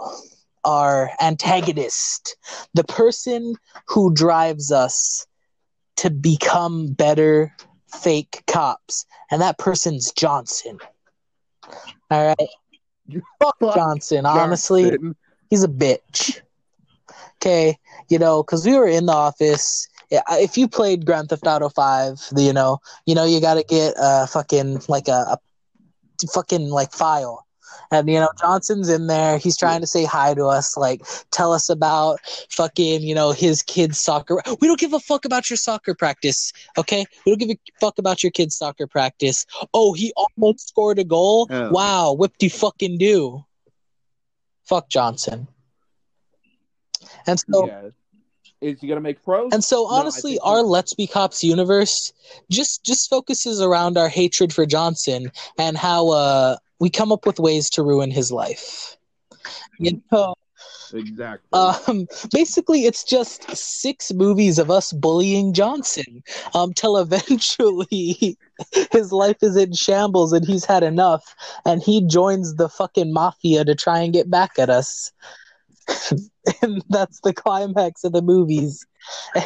[0.64, 2.36] our antagonist,
[2.74, 3.54] the person
[3.88, 5.26] who drives us
[5.96, 7.54] to become better
[7.86, 10.78] fake cops, and that person's Johnson.
[12.10, 12.48] All right,
[13.40, 14.26] fuck Fuck Johnson.
[14.26, 15.16] Honestly, Johnson.
[15.50, 16.40] he's a bitch.
[17.36, 17.76] Okay,
[18.08, 19.88] you know, because we were in the office.
[20.12, 23.54] Yeah, If you played Grand Theft Auto Five, the- you know, you know, you got
[23.54, 25.38] to get a fucking like a,
[26.22, 27.46] a fucking like file,
[27.90, 29.38] and you know, Johnson's in there.
[29.38, 31.00] He's trying to say hi to us, like
[31.30, 34.42] tell us about fucking, you know, his kid's soccer.
[34.60, 37.06] We don't give a fuck about your soccer practice, okay?
[37.24, 39.46] We don't give a fuck about your kid's soccer practice.
[39.72, 41.46] Oh, he almost scored a goal.
[41.50, 41.70] Oh.
[41.70, 43.42] Wow, whip de fucking do.
[44.64, 45.48] Fuck Johnson.
[47.26, 47.88] And so, yeah.
[48.62, 49.52] Is he gonna make pros?
[49.52, 52.12] and so, honestly, think our Let's Be Cops universe
[52.50, 57.40] just just focuses around our hatred for Johnson and how uh, we come up with
[57.40, 58.96] ways to ruin his life.
[59.78, 60.34] You know,
[60.92, 61.58] exactly.
[61.58, 66.22] um, basically, it's just six movies of us bullying Johnson
[66.54, 68.38] um, till eventually
[68.92, 71.34] his life is in shambles and he's had enough,
[71.64, 75.10] and he joins the fucking mafia to try and get back at us.
[76.62, 78.84] and that's the climax of the movies.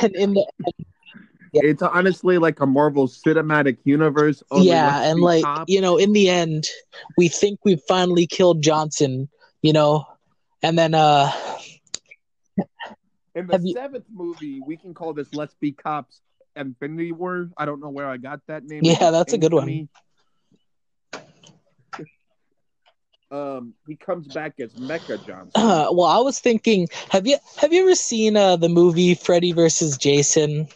[0.03, 0.47] And in the
[1.53, 4.43] it's honestly like a Marvel Cinematic Universe.
[4.57, 5.73] yeah, and like Cops.
[5.73, 6.67] you know, in the end,
[7.17, 9.29] we think we've finally killed Johnson.
[9.63, 10.05] You know,
[10.63, 11.33] and then uh,
[13.35, 16.21] In the have you- seventh movie, we can call this "Let's Be Cops"
[16.57, 17.51] Infinity War.
[17.57, 18.81] I don't know where I got that name.
[18.85, 19.89] Yeah, that's a good one.
[23.31, 25.51] Um, he comes back as Mecha Johnson.
[25.55, 29.53] Uh, well, I was thinking, have you have you ever seen uh, the movie Freddy
[29.53, 30.69] versus Jason?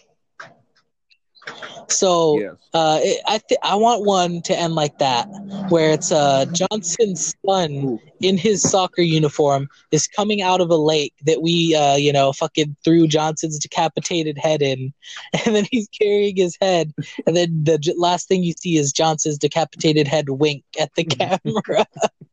[1.89, 2.55] So, yes.
[2.73, 5.25] uh, it, I th- I want one to end like that,
[5.71, 8.01] where it's uh, Johnson's son Ooh.
[8.21, 12.33] in his soccer uniform is coming out of a lake that we, uh, you know,
[12.33, 14.93] fucking threw Johnson's decapitated head in,
[15.45, 16.93] and then he's carrying his head,
[17.27, 21.05] and then the j- last thing you see is Johnson's decapitated head wink at the
[21.05, 21.87] camera.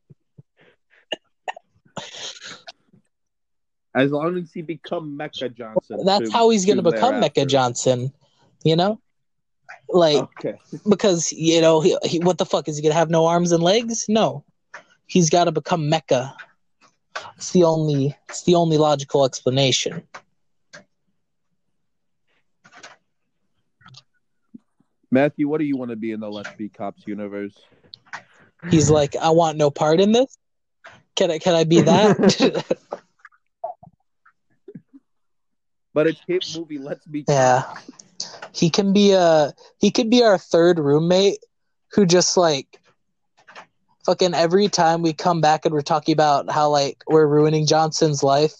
[3.95, 6.05] As long as he become Mecha Johnson.
[6.05, 8.13] That's to- how he's going to become Mecha Johnson,
[8.63, 8.99] you know?
[9.89, 10.57] Like, Okay.
[10.89, 12.67] because, you know, he, he, what the fuck?
[12.67, 14.05] Is he going to have no arms and legs?
[14.07, 14.43] No.
[15.07, 16.33] He's got to become Mecha.
[17.37, 20.03] It's the only, it's the only logical explanation.
[25.09, 27.57] Matthew, what do you want to be in the Let's Be Cops universe?
[28.69, 30.37] He's like, I want no part in this.
[31.17, 32.77] Can I, can I be that?
[35.93, 37.63] But a hit movie Let's Be yeah.
[38.53, 41.39] He can be a, he could be our third roommate
[41.91, 42.79] who just like,
[44.05, 48.21] fucking every time we come back and we're talking about how like we're ruining Johnson's
[48.21, 48.53] life,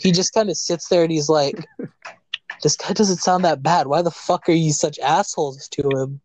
[0.00, 1.62] he just kind of sits there and he's like,
[2.62, 3.86] "This guy doesn't sound that bad.
[3.86, 6.22] Why the fuck are you such assholes to him?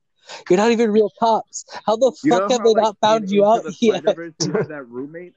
[0.49, 1.65] You're not even real cops.
[1.85, 4.85] How the You fuck have how, they like, not found you out yet?" You that
[4.87, 5.33] roommate.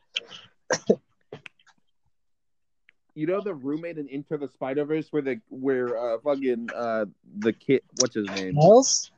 [3.15, 7.07] You know the roommate in Into the Spider Verse where the where uh fucking uh
[7.39, 9.13] the kid what's his name Miles?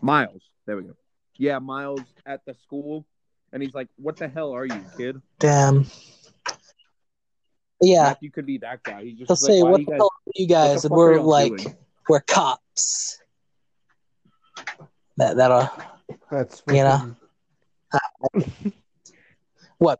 [0.00, 0.96] Miles there we go
[1.36, 3.06] yeah Miles at the school
[3.52, 5.86] and he's like what the hell are you kid Damn.
[7.80, 9.04] Yeah, Matthew could be that guy.
[9.04, 11.20] He's just he'll like, say, "Why "What the guys- hell are you guys?" And we're
[11.20, 11.76] like, doing?
[12.08, 13.20] "We're cops."
[15.18, 15.68] That that'll
[16.30, 17.16] That's You know?
[19.78, 19.98] what?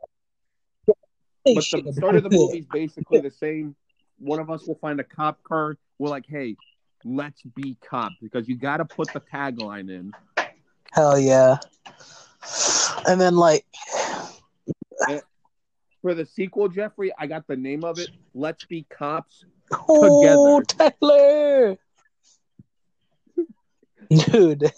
[0.87, 3.75] But the start of the movie is basically the same.
[4.19, 5.77] One of us will find a cop car.
[5.99, 6.57] We're like, "Hey,
[7.05, 10.13] let's be cops," because you got to put the tagline in.
[10.93, 11.57] Hell yeah!
[13.09, 13.65] And then like,
[15.09, 15.21] eh,
[16.03, 18.11] For the sequel, Jeffrey, I got the name of it.
[18.35, 19.45] Let's be cops.
[19.73, 21.77] oh, Tyler,
[24.11, 24.73] dude.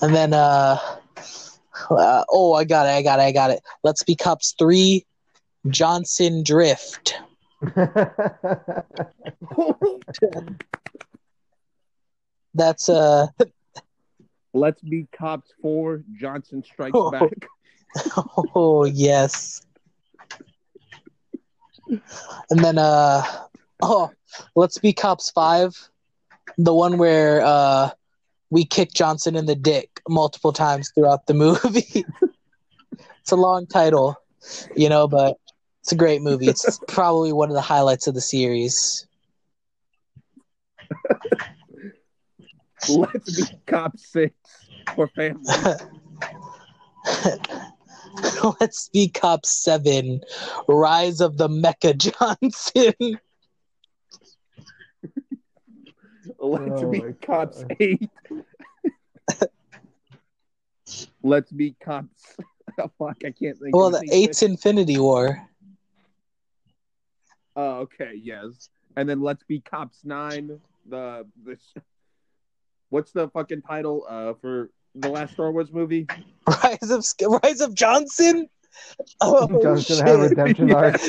[0.00, 0.78] And then uh,
[1.90, 3.60] uh, oh, I got it, I got it, I got it.
[3.82, 5.04] Let's be cops three.
[5.68, 7.14] Johnson Drift.
[12.54, 13.26] That's uh
[14.54, 16.02] let's be cops four.
[16.18, 17.10] Johnson strikes Oh.
[17.10, 17.46] back.
[18.54, 19.62] oh yes.
[21.88, 23.22] And then uh
[23.82, 24.10] oh,
[24.54, 25.90] let's be cops 5.
[26.58, 27.90] The one where uh
[28.50, 32.04] we kick Johnson in the dick multiple times throughout the movie.
[33.20, 34.16] it's a long title,
[34.74, 35.36] you know, but
[35.82, 36.46] it's a great movie.
[36.46, 39.06] It's probably one of the highlights of the series.
[42.88, 44.34] Let's be cop six
[44.94, 45.42] for family.
[48.60, 50.20] Let's be Cop 7
[50.68, 53.18] Rise of the Mecha Johnson.
[56.50, 57.76] Let's Oh be cops God.
[57.80, 58.10] eight.
[61.22, 62.36] Let's be cops.
[62.78, 63.74] Oh, fuck, I can't think.
[63.74, 64.18] Well, of the anything.
[64.24, 65.40] eight's Infinity War.
[67.54, 68.68] Oh, okay, yes.
[68.96, 70.60] And then let's be cops nine.
[70.86, 71.72] The this.
[72.90, 76.06] What's the fucking title uh for the last Star Wars movie?
[76.46, 77.06] Rise of
[77.42, 78.46] Rise of Johnson.
[79.22, 80.06] Oh, Johnson shit.
[80.06, 81.00] had redemption arc.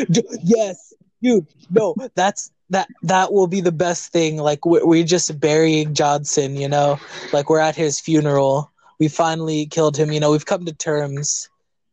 [0.42, 1.48] Yes, dude.
[1.70, 2.88] No, that's that.
[3.04, 4.38] That will be the best thing.
[4.38, 6.56] Like we're, we're just burying Johnson.
[6.56, 7.00] You know,
[7.34, 8.72] like we're at his funeral.
[9.00, 10.12] We finally killed him.
[10.12, 11.50] You know, we've come to terms.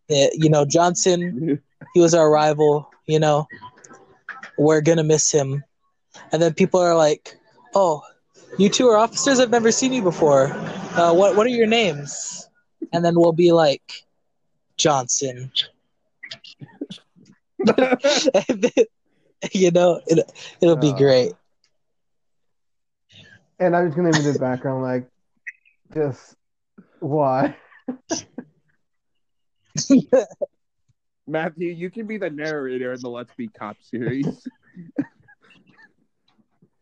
[0.08, 1.60] That you know, Johnson.
[1.92, 2.90] He was our rival.
[3.06, 3.46] You know,
[4.56, 5.62] we're gonna miss him.
[6.32, 7.36] And then people are like,
[7.74, 8.02] "Oh,
[8.58, 9.38] you two are officers.
[9.38, 10.46] I've never seen you before.
[10.96, 12.48] Uh, what What are your names?"
[12.92, 14.04] And then we'll be like,
[14.76, 15.50] Johnson.
[17.66, 18.84] And then,
[19.52, 20.30] you know, it,
[20.60, 21.32] it'll be Uh, great.
[23.58, 25.08] And I'm just gonna leave in the background like,
[25.94, 26.36] just
[27.00, 27.56] why?
[31.26, 34.46] Matthew, you can be the narrator in the Let's Be Cop series.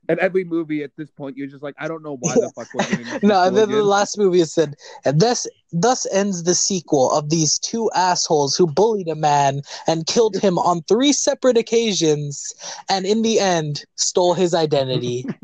[0.09, 2.67] And every movie at this point, you're just like, I don't know why the fuck
[2.75, 4.75] we're getting this no, and then sequel the last movie it said,
[5.05, 10.07] and thus thus ends the sequel of these two assholes who bullied a man and
[10.07, 12.53] killed him on three separate occasions,
[12.89, 15.25] and in the end stole his identity.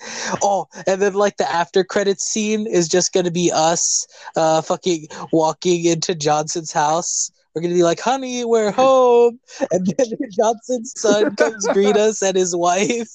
[0.42, 4.06] oh, and then like the after credits scene is just gonna be us,
[4.36, 7.30] uh, fucking walking into Johnson's house.
[7.54, 9.40] We're gonna be like, "Honey, we're home,"
[9.70, 13.10] and then Johnson's son comes greet us and his wife.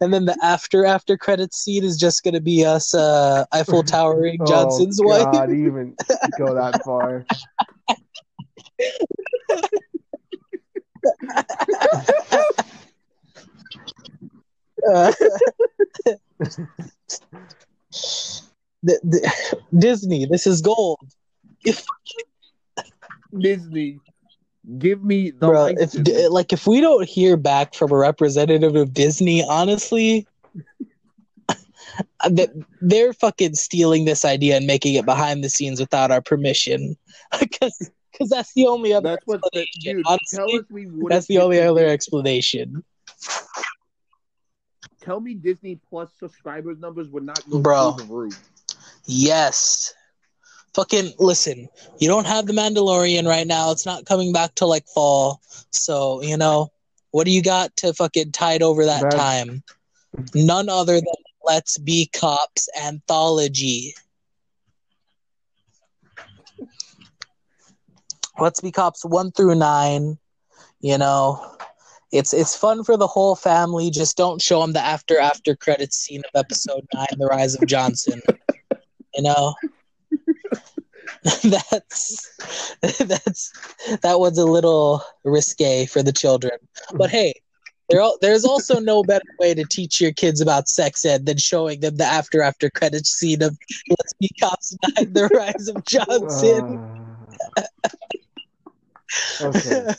[0.00, 4.38] and then the after after credit scene is just gonna be us, uh, Eiffel Towering
[4.46, 5.32] Johnson's oh, wife.
[5.32, 5.96] God, even
[6.38, 7.24] go that far.
[14.88, 15.12] Uh,
[18.82, 21.00] the, the, Disney, this is gold.
[23.36, 24.00] Disney,
[24.78, 26.28] give me the Bro, if to d- this.
[26.28, 30.26] like if we don't hear back from a representative of Disney, honestly,
[32.20, 32.50] uh, that
[32.80, 36.96] they're fucking stealing this idea and making it behind the scenes without our permission.
[37.40, 39.96] Because because that's the only other That's what, the, explanation.
[39.96, 40.06] dude.
[40.06, 42.82] Honestly, tell us we that's the only other explanation.
[45.00, 47.92] Tell me Disney Plus subscribers numbers would not go Bro.
[47.92, 48.34] through the roof.
[49.06, 49.94] Yes.
[50.74, 53.70] Fucking listen, you don't have the Mandalorian right now.
[53.70, 55.40] It's not coming back till like fall.
[55.70, 56.70] So, you know,
[57.10, 59.62] what do you got to fucking tide over that That's- time?
[60.34, 61.14] None other than
[61.44, 63.94] Let's Be Cops anthology.
[68.38, 70.18] Let's Be Cops 1 through 9,
[70.80, 71.54] you know.
[72.10, 73.90] It's it's fun for the whole family.
[73.90, 77.66] Just don't show them the after after credits scene of episode 9, The Rise of
[77.66, 78.22] Johnson.
[79.14, 79.54] You know?
[81.42, 82.36] that's
[82.80, 83.52] that's
[84.02, 86.58] that one's a little risque for the children.
[86.94, 87.34] But hey,
[87.88, 91.38] There, al- there's also no better way to teach your kids about sex ed than
[91.38, 93.56] showing them the after after credits scene of
[93.88, 96.80] Let's Be Cops 9, The Rise of Johnson.
[97.56, 97.62] Uh,
[99.40, 99.94] okay.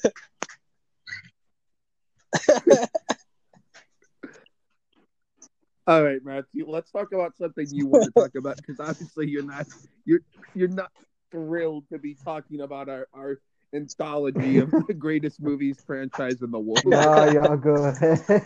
[5.87, 6.69] All right, Matthew.
[6.69, 9.65] Let's talk about something you want to talk about because obviously you're not
[10.05, 10.19] you're
[10.53, 10.91] you're not
[11.31, 13.39] thrilled to be talking about our our
[13.73, 16.85] anthology of the greatest movies franchise in the world.
[16.85, 18.23] Nah, y'all go ahead.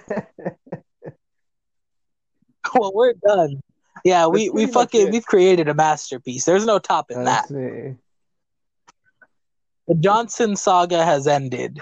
[2.75, 3.61] well, we're done.
[4.03, 6.45] Yeah, we, That's we fucking we've created a masterpiece.
[6.45, 7.49] There's no topping that.
[7.49, 7.95] Let's see.
[9.87, 11.79] The Johnson saga has ended.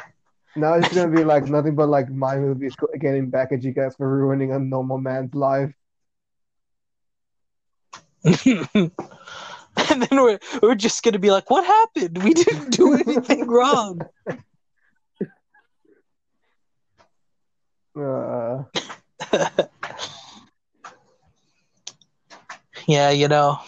[0.55, 3.71] Now it's gonna be like nothing but like my movies go- getting back at you
[3.71, 5.73] guys for ruining a normal man's life.
[9.89, 12.23] and then we're we're just gonna be like, what happened?
[12.23, 14.01] We didn't do anything wrong.
[17.95, 18.63] Uh,
[22.87, 23.59] yeah, you know.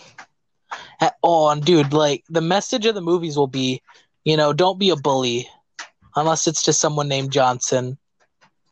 [1.01, 3.82] Uh, Oh, and dude, like the message of the movies will be,
[4.24, 5.49] you know, don't be a bully,
[6.16, 7.97] unless it's to someone named Johnson.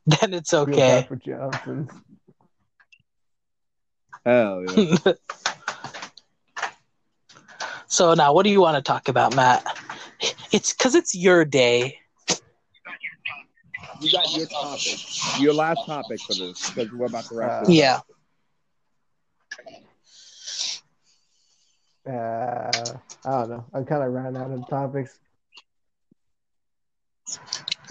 [0.07, 1.05] Then it's okay.
[1.05, 1.89] bad for Johnson.
[4.25, 5.13] Hell yeah.
[7.91, 9.65] So now, what do you want to talk about, Matt?
[10.53, 11.99] It's because it's your day.
[13.99, 17.65] You got your topic, your last topic for this because we're about to wrap Uh.
[17.69, 17.99] Yeah.
[22.07, 22.93] Uh,
[23.25, 23.65] I don't know.
[23.73, 25.19] I'm kind of ran out of topics.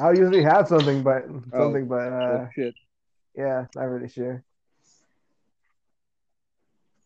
[0.01, 2.75] I usually have something, but something, but Oh, uh, shit.
[3.37, 4.43] yeah, not really sure.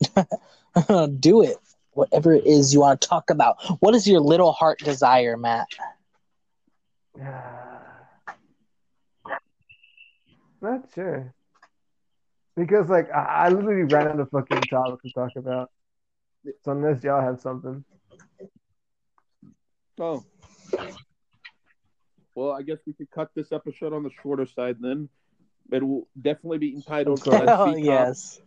[1.18, 1.57] do it.
[1.95, 3.57] Whatever it is you want to talk about.
[3.80, 5.68] What is your little heart desire, Matt?
[10.61, 11.34] Not sure.
[12.57, 15.70] Because like I, I literally ran out of fucking topics to talk about.
[16.64, 17.84] So unless y'all have something.
[19.99, 20.24] Oh.
[22.34, 25.09] Well, I guess we could cut this episode on the shorter side then.
[25.70, 28.40] It will definitely be entitled Of Oh, yes.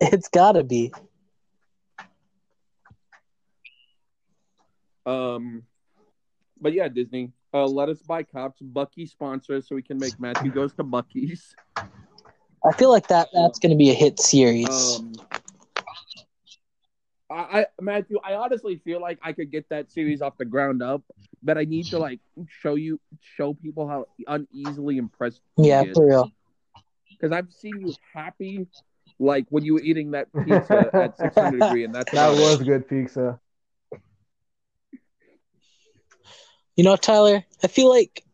[0.00, 0.92] It's gotta be.
[5.06, 5.64] Um,
[6.60, 8.60] but yeah, Disney, uh, let us buy cops.
[8.62, 11.54] Buc-ee sponsor us so we can make Matthew goes to Buc-ee's.
[12.64, 14.68] I feel like that that's gonna be a hit series.
[14.68, 15.14] Um,
[17.28, 20.82] I, I Matthew, I honestly feel like I could get that series off the ground
[20.82, 21.02] up,
[21.42, 25.40] but I need to like show you, show people how uneasily impressed.
[25.56, 26.30] yeah, for real.
[27.10, 28.66] because I've seen you happy,
[29.18, 32.64] like when you were eating that pizza at 600 degree, and that's That was it.
[32.64, 33.40] good pizza.
[36.76, 38.24] You know, Tyler, I feel like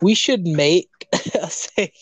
[0.00, 0.90] we should make
[1.34, 1.92] a say.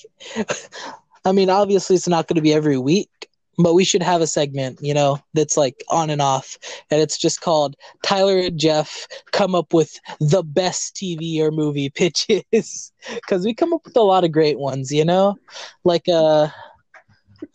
[1.24, 3.28] I mean, obviously, it's not going to be every week,
[3.58, 6.58] but we should have a segment, you know, that's like on and off,
[6.90, 11.90] and it's just called Tyler and Jeff come up with the best TV or movie
[11.90, 15.36] pitches because we come up with a lot of great ones, you know,
[15.84, 16.48] like uh,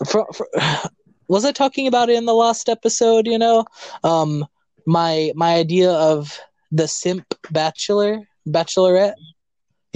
[0.07, 0.47] for, for,
[1.27, 3.27] was I talking about it in the last episode?
[3.27, 3.65] You know,
[4.03, 4.45] um,
[4.85, 6.37] my my idea of
[6.71, 9.13] the simp bachelor bachelorette?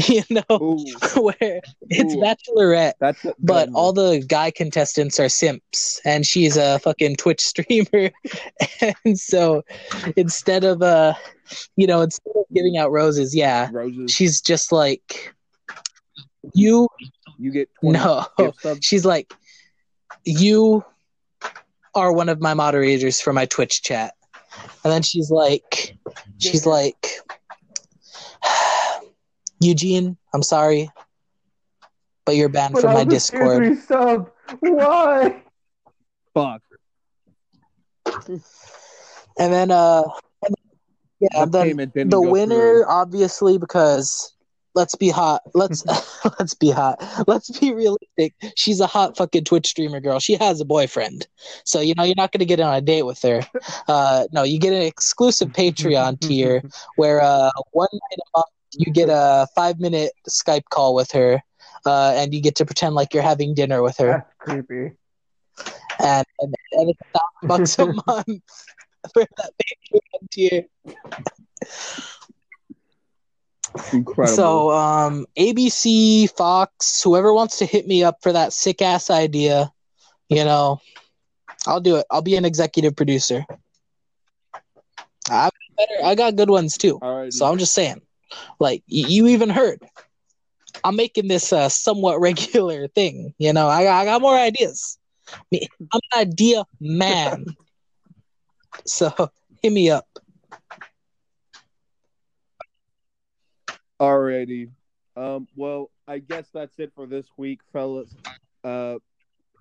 [0.10, 0.86] You know Ooh,
[1.22, 2.18] where it's Ooh.
[2.18, 8.12] bachelorette that's but all the guy contestants are simps and she's a fucking twitch streamer.
[9.06, 9.64] And so
[10.18, 11.14] instead of uh
[11.78, 14.12] you know instead of giving out roses yeah roses.
[14.12, 15.34] she's just like
[16.54, 16.90] you
[17.40, 18.26] You get 20 no.
[18.82, 19.34] she's like
[20.26, 20.84] you
[21.94, 24.14] are one of my moderators for my twitch chat.
[24.84, 25.98] And then she's like
[26.42, 27.15] she's like
[29.66, 30.90] eugene i'm sorry
[32.26, 34.32] but you're banned But from my discord sub.
[34.60, 35.44] Why?
[36.34, 36.62] Fuck.
[39.40, 40.04] and then uh
[40.46, 40.56] and-
[41.20, 42.86] yeah The then payment the winner through.
[42.88, 44.34] obviously because
[44.76, 45.86] let's be hot let's
[46.40, 50.60] let's be hot let's be realistic she's a hot fucking twitch streamer girl she has
[50.60, 51.28] a boyfriend
[51.64, 53.42] so you know you're not going to get on a date with her
[53.88, 56.62] uh no you get an exclusive patreon tier
[56.98, 58.46] where uh one night a month
[58.78, 61.42] you get a five minute skype call with her
[61.86, 64.96] uh and you get to pretend like you're having dinner with her That's creepy.
[66.00, 68.44] and and, and it's a thousand bucks a month
[69.14, 70.66] for that patreon tier
[73.92, 74.36] Incredible.
[74.38, 79.72] So, um, ABC, Fox, whoever wants to hit me up for that sick ass idea,
[80.30, 80.80] you know,
[81.68, 82.06] I'll do it.
[82.10, 83.46] I'll be an executive producer.
[85.30, 86.06] I better.
[86.06, 87.00] I got good ones too.
[87.02, 87.34] all right.
[87.34, 88.02] So I'm just saying,
[88.60, 89.84] like you even heard,
[90.84, 93.34] I'm making this a somewhat regular thing.
[93.38, 94.98] You know, I, I got more ideas.
[95.54, 97.46] I'm an idea man.
[98.86, 99.10] So
[99.64, 100.06] hit me up.
[104.00, 104.70] Alrighty.
[105.16, 108.14] Um, well, I guess that's it for this week, fellas.
[108.64, 108.98] Uh,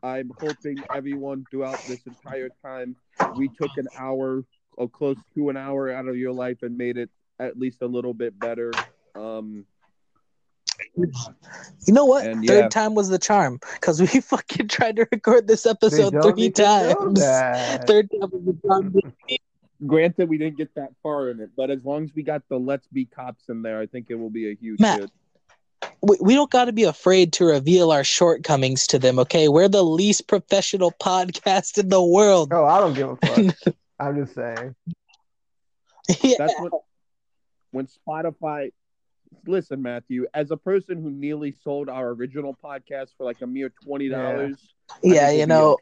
[0.02, 2.96] I'm hoping everyone throughout this entire time
[3.36, 6.98] we took an hour or close to an hour out of your life and made
[6.98, 8.72] it at least a little bit better.
[9.14, 9.66] Um,
[10.96, 12.26] You know what?
[12.26, 12.68] And Third yeah.
[12.68, 16.62] time was the charm because we fucking tried to record this episode three need to
[16.62, 17.20] know times.
[17.86, 18.94] Third time was the charm.
[19.86, 22.58] granted, we didn't get that far in it, but as long as we got the
[22.58, 25.00] "Let's Be Cops" in there, I think it will be a huge Matt.
[25.00, 25.10] hit.
[26.02, 29.68] we, we don't got to be afraid to reveal our shortcomings to them okay we're
[29.68, 33.74] the least professional podcast in the world Oh, I don't give a fuck.
[34.00, 34.74] I'm just saying.
[36.22, 36.36] yeah.
[36.38, 36.72] That's what
[37.74, 38.72] when Spotify.
[39.46, 43.70] Listen, Matthew, as a person who nearly sold our original podcast for like a mere
[43.84, 45.76] twenty dollars, yeah you know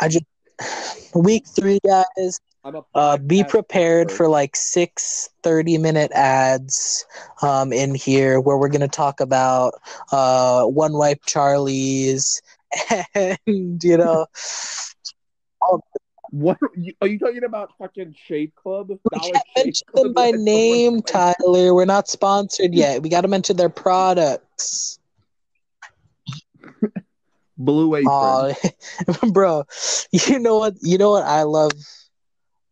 [0.00, 0.24] i just
[1.14, 4.16] week three guys I'm a uh be prepared expert.
[4.16, 7.04] for like six 30 minute ads
[7.42, 9.74] um in here where we're gonna talk about
[10.12, 12.40] uh one wipe charlies
[13.14, 14.26] and you know
[16.32, 17.72] What are you, talking about?
[17.78, 18.88] Fucking Shave Club?
[18.88, 23.68] we can't mention them by name tyler we're not sponsored yet we gotta mention their
[23.68, 24.98] products
[27.58, 28.08] Blue Apron.
[28.10, 28.54] Oh,
[29.32, 29.64] bro,
[30.10, 30.74] you know what?
[30.80, 31.72] You know what I love?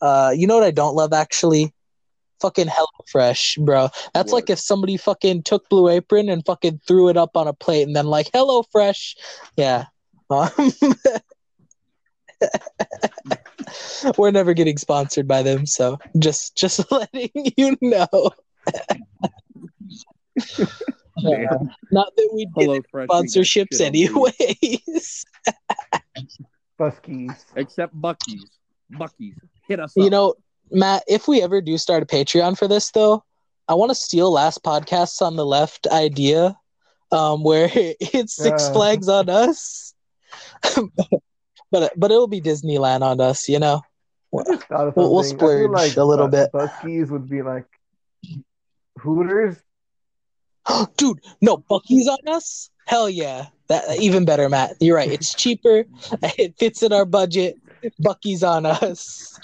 [0.00, 1.72] Uh, you know what I don't love actually?
[2.40, 3.88] Fucking HelloFresh, bro.
[4.14, 4.38] That's What?
[4.38, 7.86] like if somebody fucking took Blue Apron and fucking threw it up on a plate
[7.86, 9.16] and then like HelloFresh,
[9.56, 9.86] yeah.
[10.30, 10.48] Um,
[14.18, 18.06] we're never getting sponsored by them, so just just letting you know.
[21.22, 21.70] Damn.
[21.92, 23.08] Not that we get Hello Fresh.
[23.10, 24.08] we sponsorships shit on these.
[24.10, 25.24] anyways.
[26.78, 27.44] Buc-ee's.
[27.56, 28.50] Except Buc-ee's.
[28.92, 29.36] Buc-ee's.
[29.68, 30.10] Hit us You up.
[30.12, 30.34] know,
[30.70, 33.22] Matt, if we ever do start a Patreon for this, though,
[33.68, 36.56] I want to steal last podcast's on the left idea,
[37.12, 38.72] um, where it's Six Uh.
[38.72, 39.94] Flags on us,
[41.70, 43.82] but but it'll be Disneyland on us, you know.
[44.32, 45.38] I just thought of We'll- we'll something.
[45.38, 46.52] I feel splurge like a little Bu- bit.
[46.52, 47.66] Buc-ee's would be like
[48.98, 49.56] Hooters.
[50.96, 52.70] Dude, no Buc-ee's on us.
[52.86, 54.76] Hell yeah, that even better, Matt.
[54.80, 55.10] You're right.
[55.10, 55.84] It's cheaper.
[56.38, 57.56] It fits in our budget.
[58.02, 59.38] Buc-ee's on us.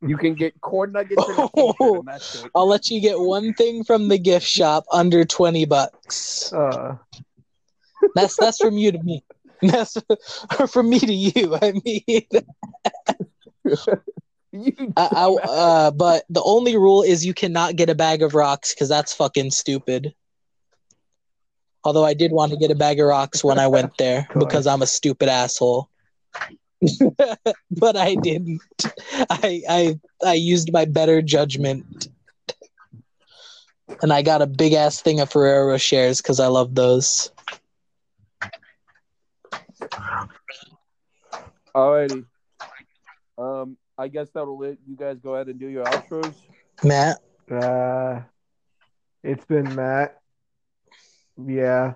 [0.00, 2.04] You can get corn nuggets and a t-shirt,
[2.40, 2.50] and.
[2.54, 6.52] I'll let you get one thing from the gift shop under twenty bucks.
[6.52, 6.96] Uh,
[8.14, 9.24] That's that's from you to me.
[9.62, 9.96] That's
[10.68, 11.56] from me to you.
[11.62, 12.02] I mean,
[14.52, 18.34] You I, I uh, but the only rule is you cannot get a bag of
[18.34, 20.14] rocks because that's fucking stupid.
[21.84, 24.66] Although I did want to get a bag of rocks when I went there because
[24.66, 25.88] I'm a stupid asshole.
[27.70, 28.60] but I didn't.
[29.30, 32.08] I I I used my better judgment.
[34.02, 37.32] And I got a big ass thing of Ferrero Rochers because I love those.
[41.74, 42.24] Alrighty.
[43.36, 46.34] Um, I guess that'll let you guys go ahead and do your outros.
[46.82, 47.18] Matt,
[47.50, 48.20] uh,
[49.22, 50.20] it's been Matt.
[51.36, 51.94] Yeah.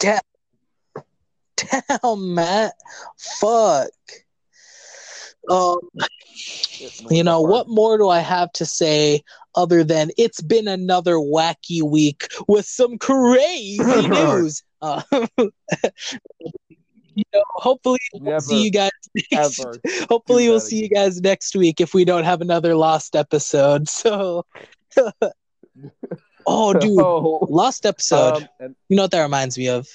[0.00, 0.20] damn,
[2.34, 2.74] Matt,
[3.18, 3.90] fuck.
[5.48, 5.78] Um,
[7.10, 9.22] you know what more do I have to say
[9.54, 14.62] other than it's been another wacky week with some crazy news.
[14.82, 15.02] Uh,
[17.14, 18.90] you know, hopefully we'll Never, see you guys.
[19.32, 19.64] Next,
[20.08, 23.88] hopefully we'll see you guys next week if we don't have another lost episode.
[23.88, 24.44] So,
[26.46, 28.36] oh, dude, Oh, lost episode.
[28.42, 29.88] um, and You know what that reminds me of?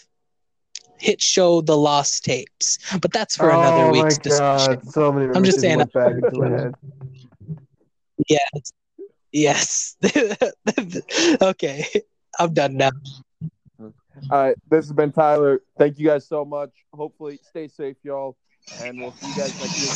[0.98, 4.76] Hit show the lost tapes, but that's for another oh week's discussion.
[4.76, 6.74] god, so many I'm just saying- went back into my head.
[8.30, 8.72] Yes.
[9.32, 9.98] Yes.
[11.42, 11.86] okay.
[12.40, 12.92] I'm done now.
[14.30, 15.62] All right, this has been Tyler.
[15.78, 16.72] Thank you guys so much.
[16.94, 18.38] Hopefully, stay safe, y'all,
[18.80, 19.92] and we'll see you guys next week.